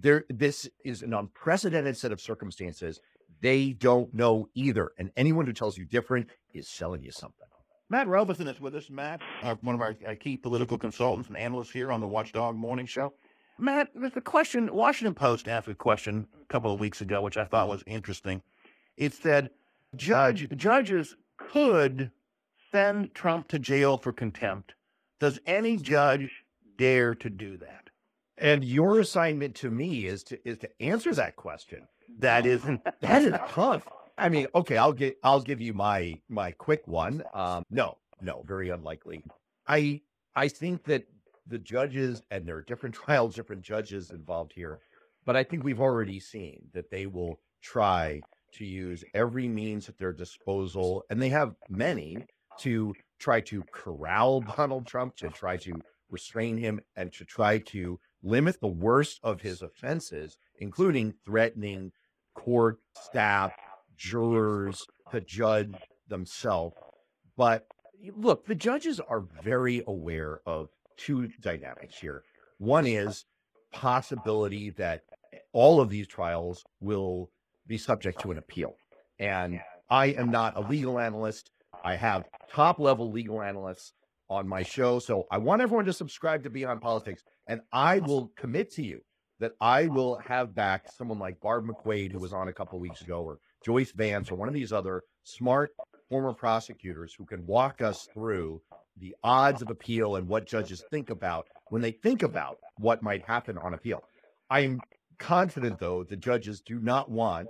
there 0.00 0.24
this 0.28 0.68
is 0.84 1.02
an 1.02 1.14
unprecedented 1.14 1.96
set 1.96 2.12
of 2.12 2.20
circumstances. 2.20 3.00
They 3.40 3.72
don't 3.72 4.12
know 4.12 4.48
either, 4.54 4.92
and 4.98 5.10
anyone 5.16 5.46
who 5.46 5.52
tells 5.52 5.78
you 5.78 5.84
different 5.84 6.28
is 6.52 6.68
selling 6.68 7.02
you 7.02 7.12
something. 7.12 7.46
Matt 7.90 8.08
Robison 8.08 8.48
is 8.48 8.60
with 8.60 8.74
us. 8.74 8.90
Matt, 8.90 9.20
uh, 9.42 9.54
one 9.62 9.74
of 9.74 9.80
our 9.80 9.96
uh, 10.06 10.14
key 10.20 10.36
political 10.36 10.76
consultants 10.76 11.28
and 11.28 11.38
analysts 11.38 11.70
here 11.70 11.90
on 11.90 12.00
the 12.00 12.06
Watchdog 12.06 12.54
Morning 12.54 12.84
Show. 12.84 13.14
Matt, 13.58 13.88
there's 13.94 14.16
a 14.16 14.20
question. 14.20 14.72
Washington 14.74 15.14
Post 15.14 15.48
asked 15.48 15.68
a 15.68 15.74
question 15.74 16.26
a 16.40 16.44
couple 16.46 16.72
of 16.72 16.80
weeks 16.80 17.00
ago, 17.00 17.22
which 17.22 17.36
I 17.36 17.44
thought 17.44 17.68
was 17.68 17.82
interesting. 17.86 18.42
It 18.96 19.14
said, 19.14 19.50
"Judge 19.96 20.48
judges 20.56 21.16
could 21.38 22.10
send 22.70 23.14
Trump 23.14 23.48
to 23.48 23.58
jail 23.58 23.96
for 23.96 24.12
contempt. 24.12 24.74
Does 25.18 25.40
any 25.46 25.76
judge 25.76 26.44
dare 26.76 27.14
to 27.14 27.30
do 27.30 27.56
that?" 27.56 27.87
And 28.40 28.64
your 28.64 29.00
assignment 29.00 29.54
to 29.56 29.70
me 29.70 30.06
is 30.06 30.22
to 30.24 30.48
is 30.48 30.58
to 30.58 30.70
answer 30.80 31.14
that 31.14 31.36
question. 31.36 31.86
That 32.18 32.46
is 32.46 32.62
that 33.00 33.22
is 33.22 33.34
tough. 33.48 33.86
I 34.16 34.28
mean, 34.28 34.46
okay, 34.54 34.76
I'll 34.76 34.92
get 34.92 35.18
I'll 35.22 35.40
give 35.40 35.60
you 35.60 35.74
my 35.74 36.20
my 36.28 36.52
quick 36.52 36.86
one. 36.86 37.22
Um, 37.34 37.64
no, 37.70 37.98
no, 38.20 38.44
very 38.46 38.70
unlikely. 38.70 39.24
I 39.66 40.02
I 40.34 40.48
think 40.48 40.84
that 40.84 41.04
the 41.46 41.58
judges, 41.58 42.22
and 42.30 42.46
there 42.46 42.56
are 42.56 42.62
different 42.62 42.94
trials, 43.04 43.34
different 43.34 43.62
judges 43.62 44.10
involved 44.10 44.52
here. 44.54 44.80
But 45.24 45.36
I 45.36 45.44
think 45.44 45.64
we've 45.64 45.80
already 45.80 46.20
seen 46.20 46.68
that 46.72 46.90
they 46.90 47.06
will 47.06 47.38
try 47.62 48.20
to 48.54 48.64
use 48.64 49.04
every 49.14 49.48
means 49.48 49.88
at 49.88 49.98
their 49.98 50.12
disposal, 50.12 51.04
and 51.10 51.20
they 51.20 51.28
have 51.28 51.54
many 51.68 52.24
to 52.60 52.94
try 53.18 53.40
to 53.42 53.62
corral 53.72 54.40
Donald 54.40 54.86
Trump, 54.86 55.16
to 55.16 55.28
try 55.28 55.56
to 55.58 55.72
restrain 56.10 56.56
him, 56.56 56.80
and 56.96 57.12
to 57.12 57.24
try 57.24 57.58
to 57.58 58.00
limit 58.22 58.60
the 58.60 58.66
worst 58.66 59.20
of 59.22 59.40
his 59.40 59.62
offenses, 59.62 60.36
including 60.58 61.14
threatening 61.24 61.92
court 62.34 62.78
staff, 62.94 63.52
jurors, 63.96 64.86
the 65.12 65.20
judge 65.20 65.74
themselves. 66.08 66.76
But 67.36 67.66
look, 68.16 68.46
the 68.46 68.54
judges 68.54 69.00
are 69.00 69.24
very 69.42 69.82
aware 69.86 70.40
of 70.46 70.68
two 70.96 71.28
dynamics 71.40 71.98
here. 71.98 72.22
One 72.58 72.86
is 72.86 73.24
possibility 73.72 74.70
that 74.70 75.02
all 75.52 75.80
of 75.80 75.90
these 75.90 76.06
trials 76.06 76.64
will 76.80 77.30
be 77.66 77.78
subject 77.78 78.20
to 78.22 78.30
an 78.30 78.38
appeal. 78.38 78.74
And 79.18 79.60
I 79.90 80.06
am 80.06 80.30
not 80.30 80.56
a 80.56 80.60
legal 80.60 80.98
analyst. 80.98 81.50
I 81.84 81.96
have 81.96 82.24
top 82.52 82.78
level 82.78 83.10
legal 83.10 83.42
analysts 83.42 83.92
on 84.28 84.48
my 84.48 84.62
show. 84.62 84.98
So 84.98 85.26
I 85.30 85.38
want 85.38 85.62
everyone 85.62 85.86
to 85.86 85.92
subscribe 85.92 86.42
to 86.44 86.50
Beyond 86.50 86.80
Politics. 86.80 87.22
And 87.48 87.62
I 87.72 87.98
will 87.98 88.30
commit 88.36 88.70
to 88.74 88.82
you 88.82 89.00
that 89.40 89.52
I 89.60 89.86
will 89.86 90.16
have 90.18 90.54
back 90.54 90.90
someone 90.92 91.18
like 91.18 91.40
Barb 91.40 91.66
McQuade, 91.66 92.12
who 92.12 92.18
was 92.18 92.32
on 92.32 92.48
a 92.48 92.52
couple 92.52 92.78
weeks 92.78 93.00
ago, 93.00 93.22
or 93.22 93.38
Joyce 93.64 93.92
Vance, 93.92 94.30
or 94.30 94.34
one 94.34 94.48
of 94.48 94.54
these 94.54 94.72
other 94.72 95.02
smart 95.24 95.70
former 96.08 96.32
prosecutors 96.32 97.14
who 97.16 97.24
can 97.24 97.46
walk 97.46 97.80
us 97.80 98.08
through 98.12 98.60
the 98.98 99.14
odds 99.22 99.62
of 99.62 99.70
appeal 99.70 100.16
and 100.16 100.28
what 100.28 100.46
judges 100.46 100.84
think 100.90 101.10
about 101.10 101.46
when 101.68 101.82
they 101.82 101.92
think 101.92 102.22
about 102.22 102.58
what 102.78 103.02
might 103.02 103.24
happen 103.24 103.56
on 103.58 103.74
appeal. 103.74 104.02
I'm 104.50 104.80
confident, 105.18 105.78
though, 105.78 106.04
the 106.04 106.16
judges 106.16 106.60
do 106.60 106.80
not 106.80 107.10
want 107.10 107.48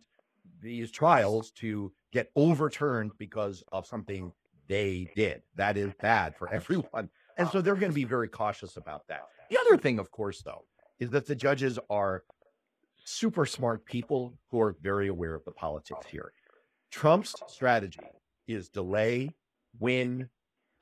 these 0.61 0.91
trials 0.91 1.51
to 1.53 1.93
get 2.13 2.31
overturned 2.37 3.13
because 3.19 3.63
of 3.73 3.87
something 3.87 4.33
they 4.69 5.09
did. 5.17 5.43
That 5.57 5.77
is 5.77 5.93
bad 6.01 6.37
for 6.37 6.53
everyone. 6.53 7.09
And 7.37 7.49
so 7.49 7.61
they're 7.61 7.77
going 7.77 7.93
to 7.93 7.95
be 7.95 8.05
very 8.05 8.29
cautious 8.29 8.77
about 8.77 9.07
that. 9.09 9.23
The 9.51 9.59
other 9.59 9.77
thing, 9.77 9.99
of 9.99 10.11
course, 10.11 10.43
though, 10.43 10.65
is 10.99 11.11
that 11.11 11.27
the 11.27 11.35
judges 11.35 11.79
are 11.89 12.25
super 13.05 13.47
smart 13.47 13.85
people 13.85 14.39
who 14.51 14.61
are 14.61 14.77
very 14.83 15.09
aware 15.09 15.35
of 15.35 15.45
the 15.45 15.53
politics 15.53 16.07
here. 16.07 16.33
Trump's 16.91 17.35
strategy 17.47 18.01
is 18.47 18.69
delay, 18.69 19.31
win, 19.79 20.29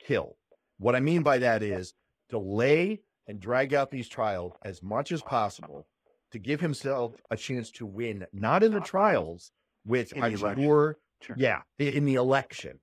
kill. 0.00 0.36
What 0.78 0.94
I 0.94 1.00
mean 1.00 1.22
by 1.22 1.38
that 1.38 1.62
is 1.62 1.94
delay 2.28 3.02
and 3.26 3.40
drag 3.40 3.74
out 3.74 3.90
these 3.90 4.08
trials 4.08 4.52
as 4.62 4.82
much 4.82 5.12
as 5.12 5.22
possible 5.22 5.86
to 6.32 6.38
give 6.38 6.60
himself 6.60 7.14
a 7.30 7.36
chance 7.36 7.70
to 7.72 7.86
win, 7.86 8.26
not 8.32 8.62
in 8.62 8.72
the 8.72 8.80
trials, 8.80 9.52
which 9.84 10.12
in 10.12 10.22
I'm 10.22 10.36
sure, 10.36 10.98
sure, 11.22 11.36
yeah, 11.38 11.62
in 11.78 12.04
the 12.04 12.14
election, 12.14 12.78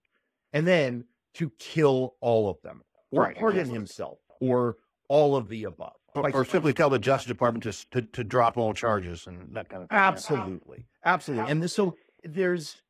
and 0.54 0.66
then 0.66 1.06
to 1.36 1.52
kill 1.60 2.16
all 2.22 2.50
of 2.50 2.62
them 2.62 2.82
or 3.12 3.24
right, 3.24 3.38
pardon 3.38 3.60
exactly. 3.60 3.78
himself 3.78 4.20
or 4.40 4.78
all 5.14 5.36
of 5.36 5.48
the 5.48 5.66
above. 5.66 5.94
Or, 6.16 6.30
or, 6.32 6.44
simply 6.44 6.74
tell 6.74 6.90
the 6.90 6.98
Justice 6.98 7.28
Department 7.28 7.64
to, 7.64 7.90
to, 7.92 8.02
to 8.02 8.24
drop 8.24 8.58
all 8.58 8.74
charges 8.74 9.28
and 9.28 9.54
that 9.54 9.70
kind 9.70 9.84
of 9.84 9.90
thing. 9.90 9.98
Absolutely. 9.98 10.86
Absolutely. 11.06 11.52
And 11.52 11.62
this, 11.62 11.74
so 11.74 11.96
there's 12.24 12.82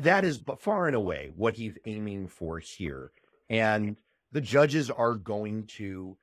that 0.00 0.24
is 0.24 0.42
far 0.58 0.86
and 0.86 0.94
away 0.94 1.32
what 1.34 1.56
he's 1.56 1.76
aiming 1.86 2.28
for 2.28 2.58
here. 2.58 3.10
And 3.48 3.96
the 4.32 4.40
judges 4.42 4.90
are 4.90 5.14
going 5.14 5.64
to, 5.78 6.16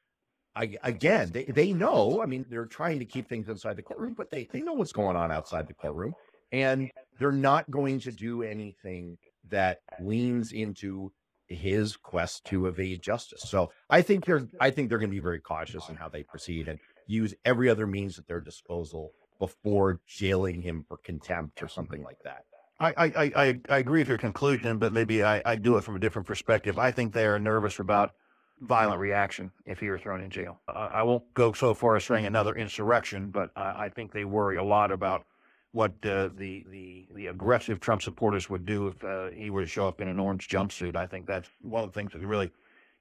I, 0.56 0.78
again, 0.84 1.32
they, 1.32 1.46
they 1.46 1.74
know, 1.74 2.22
I 2.22 2.28
mean, 2.28 2.46
they're 2.48 2.66
trying 2.66 3.00
to 3.00 3.06
keep 3.06 3.28
things 3.28 3.50
inside 3.50 3.78
the 3.78 3.84
courtroom, 3.84 4.14
but 4.16 4.30
they, 4.30 4.48
they 4.52 4.62
know 4.62 4.74
what's 4.74 4.92
going 4.92 5.16
on 5.16 5.32
outside 5.32 5.68
the 5.68 5.74
courtroom. 5.74 6.14
And 6.52 6.92
they're 7.20 7.32
not 7.32 7.70
going 7.72 8.00
to 8.02 8.12
do 8.12 8.44
anything 8.44 9.18
that 9.50 9.80
leans 10.00 10.52
into 10.52 11.12
his 11.52 11.98
quest 11.98 12.46
to 12.46 12.68
evade 12.68 13.02
justice. 13.02 13.42
So 13.42 13.72
I 13.90 14.02
think 14.02 14.26
they're 14.26 14.48
I 14.60 14.72
think 14.72 14.90
they're 14.90 14.98
going 14.98 15.10
to 15.10 15.16
be 15.16 15.20
very 15.22 15.40
cautious 15.40 15.90
in 15.90 15.96
how 15.96 16.10
they 16.10 16.24
proceed 16.24 16.68
and 16.68 16.80
use 17.08 17.34
every 17.46 17.70
other 17.70 17.88
means 17.88 18.18
at 18.18 18.28
their 18.28 18.42
disposal 18.42 19.12
before 19.40 20.00
jailing 20.08 20.62
him 20.62 20.86
for 20.88 20.98
contempt 20.98 21.64
or 21.64 21.68
something 21.68 22.04
like 22.04 22.20
that. 22.24 22.46
I, 22.80 22.94
I, 22.98 23.32
I, 23.36 23.60
I 23.70 23.78
agree 23.78 24.02
with 24.02 24.08
your 24.08 24.18
conclusion, 24.18 24.80
but 24.80 24.92
maybe 24.92 25.24
I, 25.24 25.42
I 25.46 25.56
do 25.56 25.78
it 25.78 25.84
from 25.84 25.96
a 25.96 26.00
different 26.00 26.28
perspective. 26.28 26.80
I 26.80 26.92
think 26.92 27.14
they 27.14 27.26
are 27.26 27.38
nervous 27.38 27.78
about 27.80 28.12
violent 28.60 29.00
reaction 29.00 29.52
if 29.66 29.80
he 29.80 29.90
were 29.90 30.00
thrown 30.00 30.22
in 30.22 30.30
jail. 30.30 30.60
Uh, 30.68 30.90
I 30.92 31.04
won't 31.04 31.32
go 31.34 31.54
so 31.54 31.74
far 31.74 31.96
as 31.96 32.06
saying 32.06 32.26
another 32.26 32.56
insurrection, 32.56 33.30
but 33.30 33.52
I, 33.56 33.86
I 33.86 33.90
think 33.90 34.12
they 34.12 34.26
worry 34.26 34.58
a 34.58 34.64
lot 34.64 34.92
about 34.92 35.26
what 35.74 35.92
uh, 36.04 36.30
the, 36.36 36.66
the 36.70 37.08
the 37.14 37.28
aggressive 37.28 37.80
Trump 37.80 38.02
supporters 38.02 38.50
would 38.50 38.66
do 38.66 38.88
if 38.88 39.04
uh, 39.04 39.30
he 39.30 39.50
were 39.50 39.62
to 39.62 39.68
show 39.68 39.88
up 39.88 40.02
in 40.02 40.08
an 40.08 40.20
orange 40.20 40.48
jumpsuit. 40.48 40.96
I 40.96 41.08
think 41.08 41.26
that's 41.26 41.50
one 41.62 41.84
of 41.84 41.94
the 41.94 42.00
things 42.00 42.12
that 42.12 42.20
really 42.20 42.52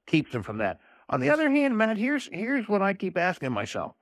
keeps 0.07 0.33
them 0.33 0.43
from 0.43 0.59
that. 0.59 0.81
On 1.09 1.21
the 1.21 1.31
other 1.31 1.51
hand, 1.51 1.77
Matt, 1.77 1.97
here's 1.97 2.29
here's 2.33 2.69
what 2.69 2.83
I 2.83 2.95
keep 2.95 3.19
asking 3.19 3.53
myself: 3.53 3.95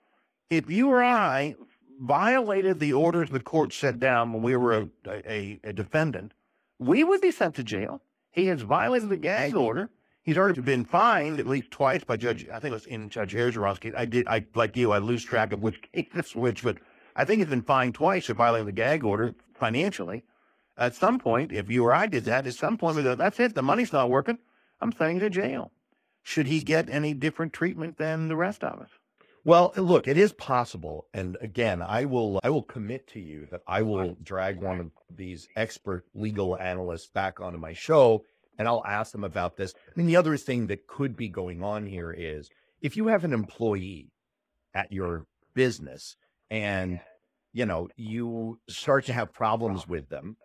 If 0.51 0.71
you 0.71 0.91
or 0.91 1.03
I 1.03 1.57
violated 2.01 2.79
the 2.79 2.93
orders 2.93 3.31
the 3.31 3.41
court 3.41 3.73
set 3.73 3.99
down 3.99 4.33
when 4.33 4.43
we 4.43 4.55
were 4.57 4.79
a, 4.79 4.89
a, 5.07 5.61
a 5.65 5.73
defendant, 5.73 6.33
we 6.79 7.03
would 7.03 7.21
be 7.21 7.31
sent 7.31 7.55
to 7.57 7.65
jail. 7.65 8.03
He 8.31 8.47
has 8.47 8.63
violated 8.63 9.09
the 9.09 9.17
gag 9.17 9.57
order. 9.57 9.91
He's 10.23 10.37
already 10.37 10.61
been 10.61 10.85
fined 10.85 11.41
at 11.41 11.47
least 11.47 11.71
twice 11.71 12.05
by 12.05 12.19
Judge. 12.19 12.47
I 12.51 12.61
think 12.61 12.73
it 12.73 12.75
was 12.75 12.87
in 12.87 13.09
Judge 13.09 13.33
case. 13.33 13.95
I 13.97 14.05
did. 14.05 14.29
I 14.29 14.45
like 14.55 14.77
you. 14.77 14.93
I 14.93 14.99
lose 14.99 15.25
track 15.25 15.55
of 15.55 15.63
which 15.63 15.81
case 15.93 16.37
which, 16.37 16.63
but 16.63 16.77
I 17.19 17.25
think 17.25 17.41
he's 17.41 17.49
been 17.49 17.63
fined 17.63 17.97
twice 17.97 18.27
for 18.27 18.35
violating 18.35 18.67
the 18.67 18.73
gag 18.73 19.03
order 19.03 19.35
financially. 19.53 20.23
At 20.77 20.95
some 20.95 21.19
point, 21.19 21.51
if 21.51 21.69
you 21.69 21.85
or 21.85 21.93
I 21.93 22.07
did 22.07 22.25
that, 22.27 22.47
at 22.47 22.55
some 22.55 22.79
point 22.79 22.97
we 22.97 23.03
go, 23.03 23.17
that's 23.17 23.41
it. 23.41 23.57
The 23.57 23.63
money's 23.63 23.93
not 23.93 24.09
working. 24.09 24.39
I'm 24.81 24.93
sending 24.93 25.19
to 25.19 25.29
jail. 25.29 25.73
Should 26.23 26.47
he 26.47 26.61
get 26.61 26.89
any 26.89 27.15
different 27.15 27.53
treatment 27.53 27.99
than 27.99 28.29
the 28.29 28.37
rest 28.37 28.63
of 28.63 28.79
us? 28.79 28.91
Well, 29.45 29.73
look, 29.77 30.07
it 30.07 30.17
is 30.17 30.33
possible, 30.33 31.07
and 31.13 31.37
again, 31.41 31.83
I 31.83 32.05
will 32.05 32.39
I 32.45 32.51
will 32.51 32.63
commit 32.63 33.09
to 33.09 33.21
you 33.21 33.49
that 33.51 33.63
I 33.67 33.83
will 33.83 34.17
drag 34.23 34.61
one 34.61 34.79
of 34.79 34.91
these 35.11 35.49
expert 35.57 36.05
legal 36.15 36.57
analysts 36.59 37.07
back 37.07 37.41
onto 37.41 37.59
my 37.59 37.73
show, 37.73 38.25
and 38.59 38.69
I'll 38.69 38.85
ask 38.85 39.11
them 39.11 39.25
about 39.25 39.57
this. 39.57 39.75
I 39.75 39.93
mean, 39.97 40.07
the 40.07 40.17
other 40.17 40.37
thing 40.37 40.67
that 40.67 40.87
could 40.87 41.17
be 41.17 41.29
going 41.29 41.63
on 41.65 41.87
here 41.87 42.13
is 42.13 42.51
if 42.81 42.97
you 42.97 43.09
have 43.09 43.25
an 43.25 43.33
employee 43.33 44.11
at 44.75 44.93
your 44.93 45.27
business 45.55 46.17
and 46.51 47.01
you 47.59 47.67
know 47.67 47.89
you 47.97 48.59
start 48.69 49.05
to 49.07 49.13
have 49.13 49.33
problems 49.33 49.87
with 49.89 50.09
them, 50.09 50.37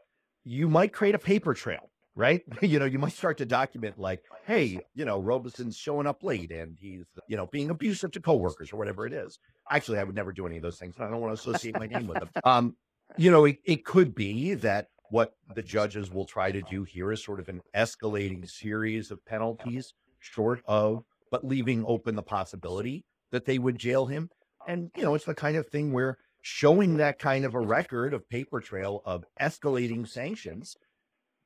you 0.44 0.68
might 0.68 0.92
create 0.94 1.16
a 1.16 1.20
paper 1.20 1.54
trail 1.54 1.90
right? 2.16 2.44
you 2.62 2.80
know, 2.80 2.86
you 2.86 3.00
might 3.00 3.14
start 3.14 3.38
to 3.40 3.46
document 3.46 4.00
like, 4.00 4.24
hey, 4.46 4.80
you 4.94 5.06
know, 5.06 5.20
Robison's 5.20 5.78
showing 5.78 6.08
up 6.08 6.24
late 6.24 6.52
and 6.52 6.78
he's, 6.80 7.06
you 7.28 7.38
know, 7.38 7.48
being 7.48 7.70
abusive 7.70 8.12
to 8.12 8.22
coworkers 8.22 8.72
or 8.72 8.78
whatever 8.78 9.06
it 9.06 9.14
is. 9.14 9.40
Actually, 9.70 10.00
I 10.00 10.04
would 10.04 10.16
never 10.16 10.32
do 10.32 10.46
any 10.46 10.58
of 10.58 10.64
those 10.64 10.78
things. 10.78 10.96
I 11.00 11.10
don't 11.10 11.22
want 11.22 11.36
to 11.36 11.42
associate 11.42 11.80
my 11.80 11.88
name 11.88 12.08
with 12.08 12.20
them. 12.20 12.30
Um, 12.44 12.76
you 13.18 13.32
know, 13.32 13.46
it, 13.46 13.58
it 13.66 13.86
could 13.86 14.14
be 14.14 14.54
that 14.56 14.88
what 15.10 15.34
the 15.56 15.62
judges 15.62 16.12
will 16.12 16.26
try 16.26 16.52
to 16.52 16.62
do 16.64 16.84
here 16.84 17.12
is 17.12 17.24
sort 17.24 17.40
of 17.40 17.48
an 17.50 17.62
escalating 17.76 18.50
series 18.50 19.12
of 19.12 19.26
penalties, 19.26 19.94
short 20.20 20.62
of, 20.66 21.04
but 21.32 21.46
leaving 21.46 21.84
open 21.88 22.16
the 22.16 22.24
possibility 22.24 23.06
that 23.32 23.46
they 23.46 23.60
would 23.60 23.78
jail 23.78 24.06
him. 24.06 24.30
And, 24.68 24.92
you 24.96 25.04
know, 25.04 25.16
it's 25.16 25.26
the 25.26 25.36
kind 25.36 25.58
of 25.58 25.68
thing 25.68 25.92
where 25.92 26.18
showing 26.44 26.98
that 26.98 27.20
kind 27.20 27.46
of 27.46 27.56
a 27.56 27.60
record 27.60 28.14
of 28.14 28.30
paper 28.30 28.60
trail 28.60 29.02
of 29.06 29.24
escalating 29.42 30.06
sanctions 30.06 30.76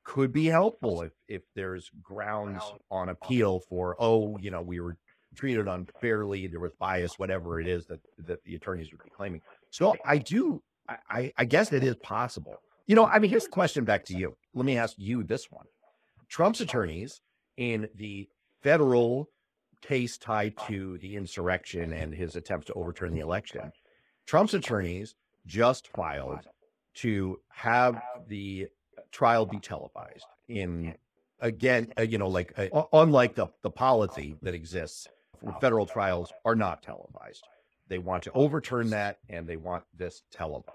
could 0.04 0.34
be 0.34 0.48
helpful 0.48 1.04
if 1.04 1.12
if 1.28 1.44
there's 1.56 1.92
grounds 2.02 2.64
on 2.90 3.10
appeal 3.10 3.60
for 3.70 3.96
oh 4.00 4.36
you 4.40 4.50
know 4.50 4.62
we 4.62 4.80
were 4.80 4.98
treated 5.36 5.68
unfairly 5.68 6.48
there 6.48 6.60
was 6.60 6.72
bias 6.80 7.20
whatever 7.20 7.62
it 7.62 7.68
is 7.68 7.86
that 7.86 8.00
that 8.18 8.44
the 8.44 8.56
attorneys 8.56 8.92
would 8.92 9.04
be 9.04 9.10
claiming. 9.16 9.40
So 9.70 9.96
i 10.04 10.18
do 10.18 10.64
i 11.10 11.32
i 11.38 11.46
guess 11.46 11.72
it 11.72 11.84
is 11.84 11.96
possible. 11.98 12.56
You 12.88 12.96
know 12.96 13.06
i 13.06 13.20
mean 13.20 13.30
here's 13.30 13.44
the 13.44 13.52
question 13.52 13.86
back 13.86 14.04
to 14.06 14.18
you. 14.18 14.36
Let 14.56 14.66
me 14.66 14.78
ask 14.78 14.96
you 14.98 15.24
this 15.24 15.52
one. 15.52 15.68
Trump's 16.28 16.60
attorneys 16.60 17.22
in 17.56 17.88
the 17.94 18.28
federal 18.64 19.30
case 19.84 20.18
tied 20.18 20.56
to 20.68 20.98
the 20.98 21.16
insurrection 21.16 21.94
and 21.94 22.16
his 22.16 22.36
attempts 22.36 22.66
to 22.66 22.74
overturn 22.74 23.14
the 23.14 23.20
election 23.20 23.72
trump's 24.28 24.54
attorneys 24.54 25.16
just 25.48 25.88
filed 25.88 26.42
to 26.94 27.40
have 27.50 28.02
the 28.28 28.68
trial 29.12 29.46
be 29.46 29.60
televised 29.60 30.26
in 30.50 30.94
again 31.40 31.92
uh, 31.98 32.02
you 32.02 32.18
know 32.18 32.28
like 32.28 32.54
uh, 32.58 32.84
unlike 32.94 33.34
the 33.36 33.48
the 33.63 33.72
policy 33.72 34.36
that 34.42 34.54
exists 34.54 35.08
federal 35.62 35.86
trials 35.86 36.34
are 36.46 36.56
not 36.56 36.82
televised. 36.82 37.44
They 37.88 38.00
want 38.00 38.24
to 38.24 38.32
overturn 38.34 38.90
that 38.90 39.20
and 39.30 39.48
they 39.48 39.56
want 39.56 39.84
this 39.96 40.24
televised. 40.32 40.74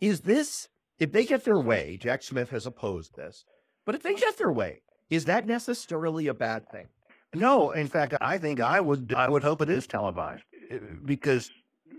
Is 0.00 0.20
this 0.20 0.68
if 0.98 1.12
they 1.12 1.24
get 1.24 1.44
their 1.44 1.60
way 1.60 1.96
jack 2.00 2.22
smith 2.22 2.50
has 2.50 2.66
opposed 2.66 3.14
this 3.14 3.44
but 3.86 3.94
if 3.94 4.02
they 4.02 4.14
get 4.14 4.36
their 4.36 4.52
way 4.52 4.82
is 5.08 5.24
that 5.26 5.46
necessarily 5.46 6.26
a 6.26 6.34
bad 6.34 6.68
thing? 6.70 6.88
No 7.34 7.70
in 7.70 7.86
fact 7.86 8.14
i 8.20 8.38
think 8.38 8.60
i 8.60 8.80
would 8.80 9.14
i 9.14 9.28
would 9.28 9.44
hope 9.44 9.62
it 9.62 9.70
is 9.70 9.86
televised 9.86 10.42
because 11.04 11.50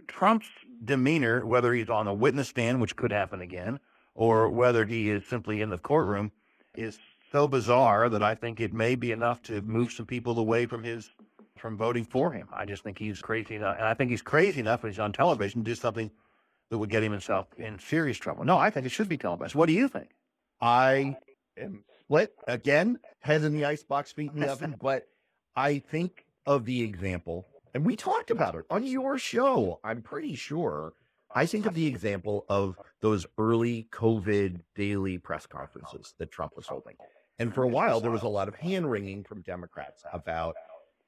trump's 0.08 0.50
demeanor 0.84 1.46
whether 1.46 1.74
he's 1.74 1.90
on 1.90 2.08
a 2.08 2.14
witness 2.14 2.48
stand 2.48 2.80
which 2.80 2.96
could 2.96 3.12
happen 3.12 3.42
again 3.42 3.80
or 4.14 4.50
whether 4.50 4.86
he 4.86 5.10
is 5.10 5.26
simply 5.26 5.62
in 5.62 5.70
the 5.70 5.78
courtroom 5.78 6.32
is 6.76 7.00
so 7.32 7.48
bizarre 7.48 8.10
that 8.10 8.24
I 8.24 8.36
think 8.36 8.60
it 8.60 8.74
may 8.74 8.96
be 8.96 9.12
enough 9.12 9.42
to 9.44 9.62
move 9.62 9.92
some 9.92 10.06
people 10.06 10.38
away 10.40 10.66
from 10.66 10.84
his 10.84 11.10
from 11.58 11.78
voting 11.78 12.06
for 12.06 12.32
him. 12.32 12.48
I 12.54 12.66
just 12.66 12.84
think 12.84 12.98
he's 12.98 13.22
crazy 13.22 13.56
enough, 13.56 13.76
and 13.78 13.86
I 13.86 13.94
think 13.94 14.12
he's 14.12 14.22
crazy 14.22 14.62
enough 14.62 14.82
when 14.82 14.92
he's 14.92 15.00
on 15.00 15.12
television 15.12 15.64
to 15.64 15.72
do 15.72 15.76
something 15.76 16.10
that 16.70 16.78
would 16.78 16.90
get 16.90 17.04
him 17.04 17.12
himself 17.12 17.48
in 17.58 17.80
serious 17.80 18.18
trouble. 18.18 18.46
No, 18.46 18.58
I 18.58 18.70
think 18.70 18.86
it 18.86 18.90
should 18.90 19.10
be 19.10 19.18
televised. 19.18 19.56
What 19.56 19.68
do 19.68 19.74
you 19.74 19.88
think? 19.88 20.10
I 20.62 21.18
am 21.58 21.84
split 22.02 22.34
again, 22.48 23.00
head 23.20 23.44
in 23.44 23.54
the 23.54 23.66
icebox, 23.66 24.12
feet 24.12 24.32
in 24.34 24.40
the 24.40 24.52
oven. 24.52 24.76
But 24.80 25.08
I 25.56 25.80
think 25.80 26.26
of 26.46 26.66
the 26.66 26.82
example, 26.82 27.46
and 27.74 27.86
we 27.86 27.96
talked 27.96 28.32
about 28.32 28.56
it 28.56 28.66
on 28.70 28.86
your 28.86 29.18
show. 29.18 29.80
I'm 29.84 30.02
pretty 30.02 30.36
sure 30.36 30.94
I 31.34 31.46
think 31.46 31.66
of 31.66 31.76
the 31.76 31.86
example 31.86 32.46
of 32.50 32.78
those 33.02 33.26
early 33.38 33.88
COVID 33.92 34.62
daily 34.76 35.18
press 35.20 35.46
conferences 35.46 36.16
that 36.18 36.32
Trump 36.32 36.56
was 36.56 36.66
holding. 36.66 36.96
And 37.38 37.54
for 37.54 37.64
a 37.64 37.68
while, 37.68 38.02
there 38.02 38.12
was 38.12 38.24
a 38.24 38.28
lot 38.28 38.48
of 38.48 38.56
hand 38.56 38.90
wringing 38.90 39.24
from 39.24 39.42
Democrats 39.42 40.04
about, 40.12 40.56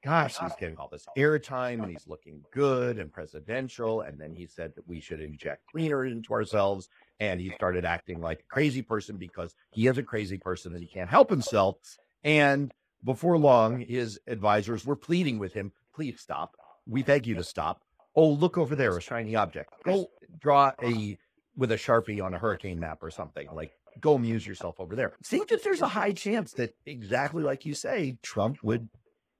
gosh, 0.04 0.38
he's 0.38 0.54
getting 0.58 0.76
all 0.76 0.88
this 0.88 1.06
airtime 1.18 1.82
and 1.82 1.90
he's 1.90 2.06
looking 2.06 2.42
good 2.52 2.98
and 2.98 3.12
presidential. 3.12 4.02
And 4.02 4.18
then 4.18 4.32
he 4.34 4.46
said 4.46 4.74
that 4.76 4.86
we 4.86 5.00
should 5.00 5.20
inject 5.20 5.66
cleaner 5.70 6.06
into 6.06 6.32
ourselves. 6.32 6.88
And 7.18 7.40
he 7.40 7.50
started 7.50 7.84
acting 7.84 8.20
like 8.20 8.40
a 8.40 8.54
crazy 8.54 8.82
person 8.82 9.16
because 9.16 9.54
he 9.72 9.88
is 9.88 9.98
a 9.98 10.02
crazy 10.02 10.38
person 10.38 10.72
and 10.72 10.80
he 10.80 10.88
can't 10.88 11.10
help 11.10 11.28
himself. 11.28 11.76
And 12.24 12.72
before 13.04 13.36
long, 13.36 13.80
his 13.80 14.20
advisors 14.28 14.86
were 14.86 14.96
pleading 14.96 15.38
with 15.40 15.52
him, 15.52 15.72
please 15.94 16.20
stop. 16.20 16.56
We 16.86 17.02
beg 17.02 17.26
you 17.26 17.34
to 17.36 17.44
stop 17.44 17.82
oh, 18.14 18.28
look 18.28 18.58
over 18.58 18.74
there, 18.74 18.96
a 18.96 19.00
shiny 19.00 19.36
object. 19.36 19.72
Go 19.84 20.10
draw 20.40 20.72
a 20.82 21.18
with 21.56 21.72
a 21.72 21.76
sharpie 21.76 22.22
on 22.22 22.34
a 22.34 22.38
hurricane 22.38 22.80
map 22.80 23.02
or 23.02 23.10
something. 23.10 23.48
Like 23.52 23.72
go 24.00 24.14
amuse 24.14 24.46
yourself 24.46 24.76
over 24.78 24.96
there. 24.96 25.12
Think 25.24 25.48
that 25.48 25.62
there's 25.62 25.82
a 25.82 25.88
high 25.88 26.12
chance 26.12 26.52
that 26.54 26.74
exactly 26.86 27.42
like 27.42 27.66
you 27.66 27.74
say, 27.74 28.16
Trump 28.22 28.58
would, 28.62 28.88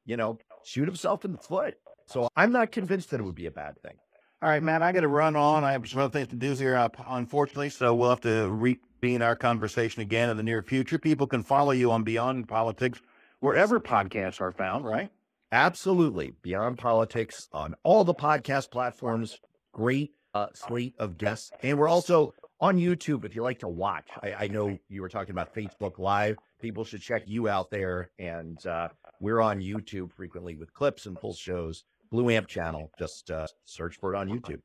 you 0.05 0.17
know, 0.17 0.39
shoot 0.65 0.87
himself 0.87 1.25
in 1.25 1.33
the 1.33 1.39
foot. 1.39 1.75
So 2.07 2.29
I'm 2.37 2.53
not 2.53 2.73
convinced 2.73 3.11
that 3.11 3.21
it 3.21 3.23
would 3.23 3.35
be 3.35 3.47
a 3.47 3.51
bad 3.51 3.81
thing. 3.83 3.95
All 4.43 4.49
right, 4.49 4.63
Matt, 4.63 4.83
I 4.83 4.91
got 4.91 5.03
to 5.03 5.09
run 5.09 5.37
on. 5.37 5.63
I 5.63 5.73
have 5.73 5.89
some 5.89 6.01
other 6.01 6.11
things 6.11 6.29
to 6.29 6.37
do 6.37 6.53
here, 6.55 6.77
uh, 6.77 6.89
unfortunately. 7.07 7.71
So 7.71 7.95
we'll 7.95 8.11
have 8.11 8.21
to 8.23 8.51
reconvene 8.51 9.23
our 9.23 9.37
conversation 9.37 10.03
again 10.03 10.29
in 10.31 10.37
the 10.37 10.43
near 10.43 10.63
future. 10.63 10.99
People 10.99 11.29
can 11.29 11.45
follow 11.45 11.71
you 11.71 11.93
on 11.93 12.03
Beyond 12.03 12.49
Politics 12.49 13.01
wherever 13.39 13.79
podcasts 13.79 14.41
are 14.41 14.51
found, 14.51 14.85
right? 14.85 15.11
Absolutely. 15.53 16.33
Beyond 16.41 16.79
Politics 16.79 17.49
on 17.53 17.75
all 17.83 18.05
the 18.05 18.15
podcast 18.15 18.71
platforms. 18.71 19.39
Great 19.73 20.13
uh, 20.35 20.47
slate 20.55 20.95
of 20.99 21.19
guests. 21.19 21.51
And 21.63 21.79
we're 21.79 21.89
also 21.89 22.33
on 22.59 22.79
YouTube 22.79 23.27
if 23.27 23.37
you 23.37 23.43
like 23.43 23.59
to 23.59 23.69
watch. 23.69 24.09
I, 24.23 24.33
I, 24.45 24.49
know 24.49 24.79
you 24.89 25.03
were 25.03 25.09
talking 25.09 25.33
about 25.33 25.55
Facebook 25.55 25.99
Live. 25.99 26.39
People 26.61 26.85
should 26.85 27.03
check 27.03 27.25
you 27.27 27.49
out 27.49 27.71
there. 27.71 28.11
And 28.19 28.65
uh, 28.67 28.89
we're 29.21 29.41
on 29.41 29.61
YouTube 29.61 30.13
frequently 30.13 30.57
with 30.57 30.73
clips 30.73 31.05
and 31.05 31.19
full 31.19 31.35
shows. 31.35 31.85
Blue 32.11 32.31
Amp 32.31 32.47
channel. 32.47 32.91
Just 32.99 33.31
uh, 33.31 33.47
search 33.65 33.97
for 33.99 34.15
it 34.15 34.19
on 34.19 34.29
YouTube. 34.29 34.61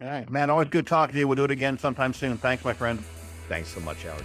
All 0.00 0.08
right, 0.08 0.28
man. 0.28 0.50
Always 0.50 0.68
good 0.68 0.86
talking 0.86 1.12
to 1.12 1.18
you. 1.20 1.28
We'll 1.28 1.36
do 1.36 1.44
it 1.44 1.50
again 1.50 1.78
sometime 1.78 2.14
soon. 2.14 2.36
Thanks, 2.36 2.64
my 2.64 2.72
friend. 2.72 2.98
Thanks 3.48 3.68
so 3.68 3.80
much, 3.80 4.02
Howard. 4.02 4.24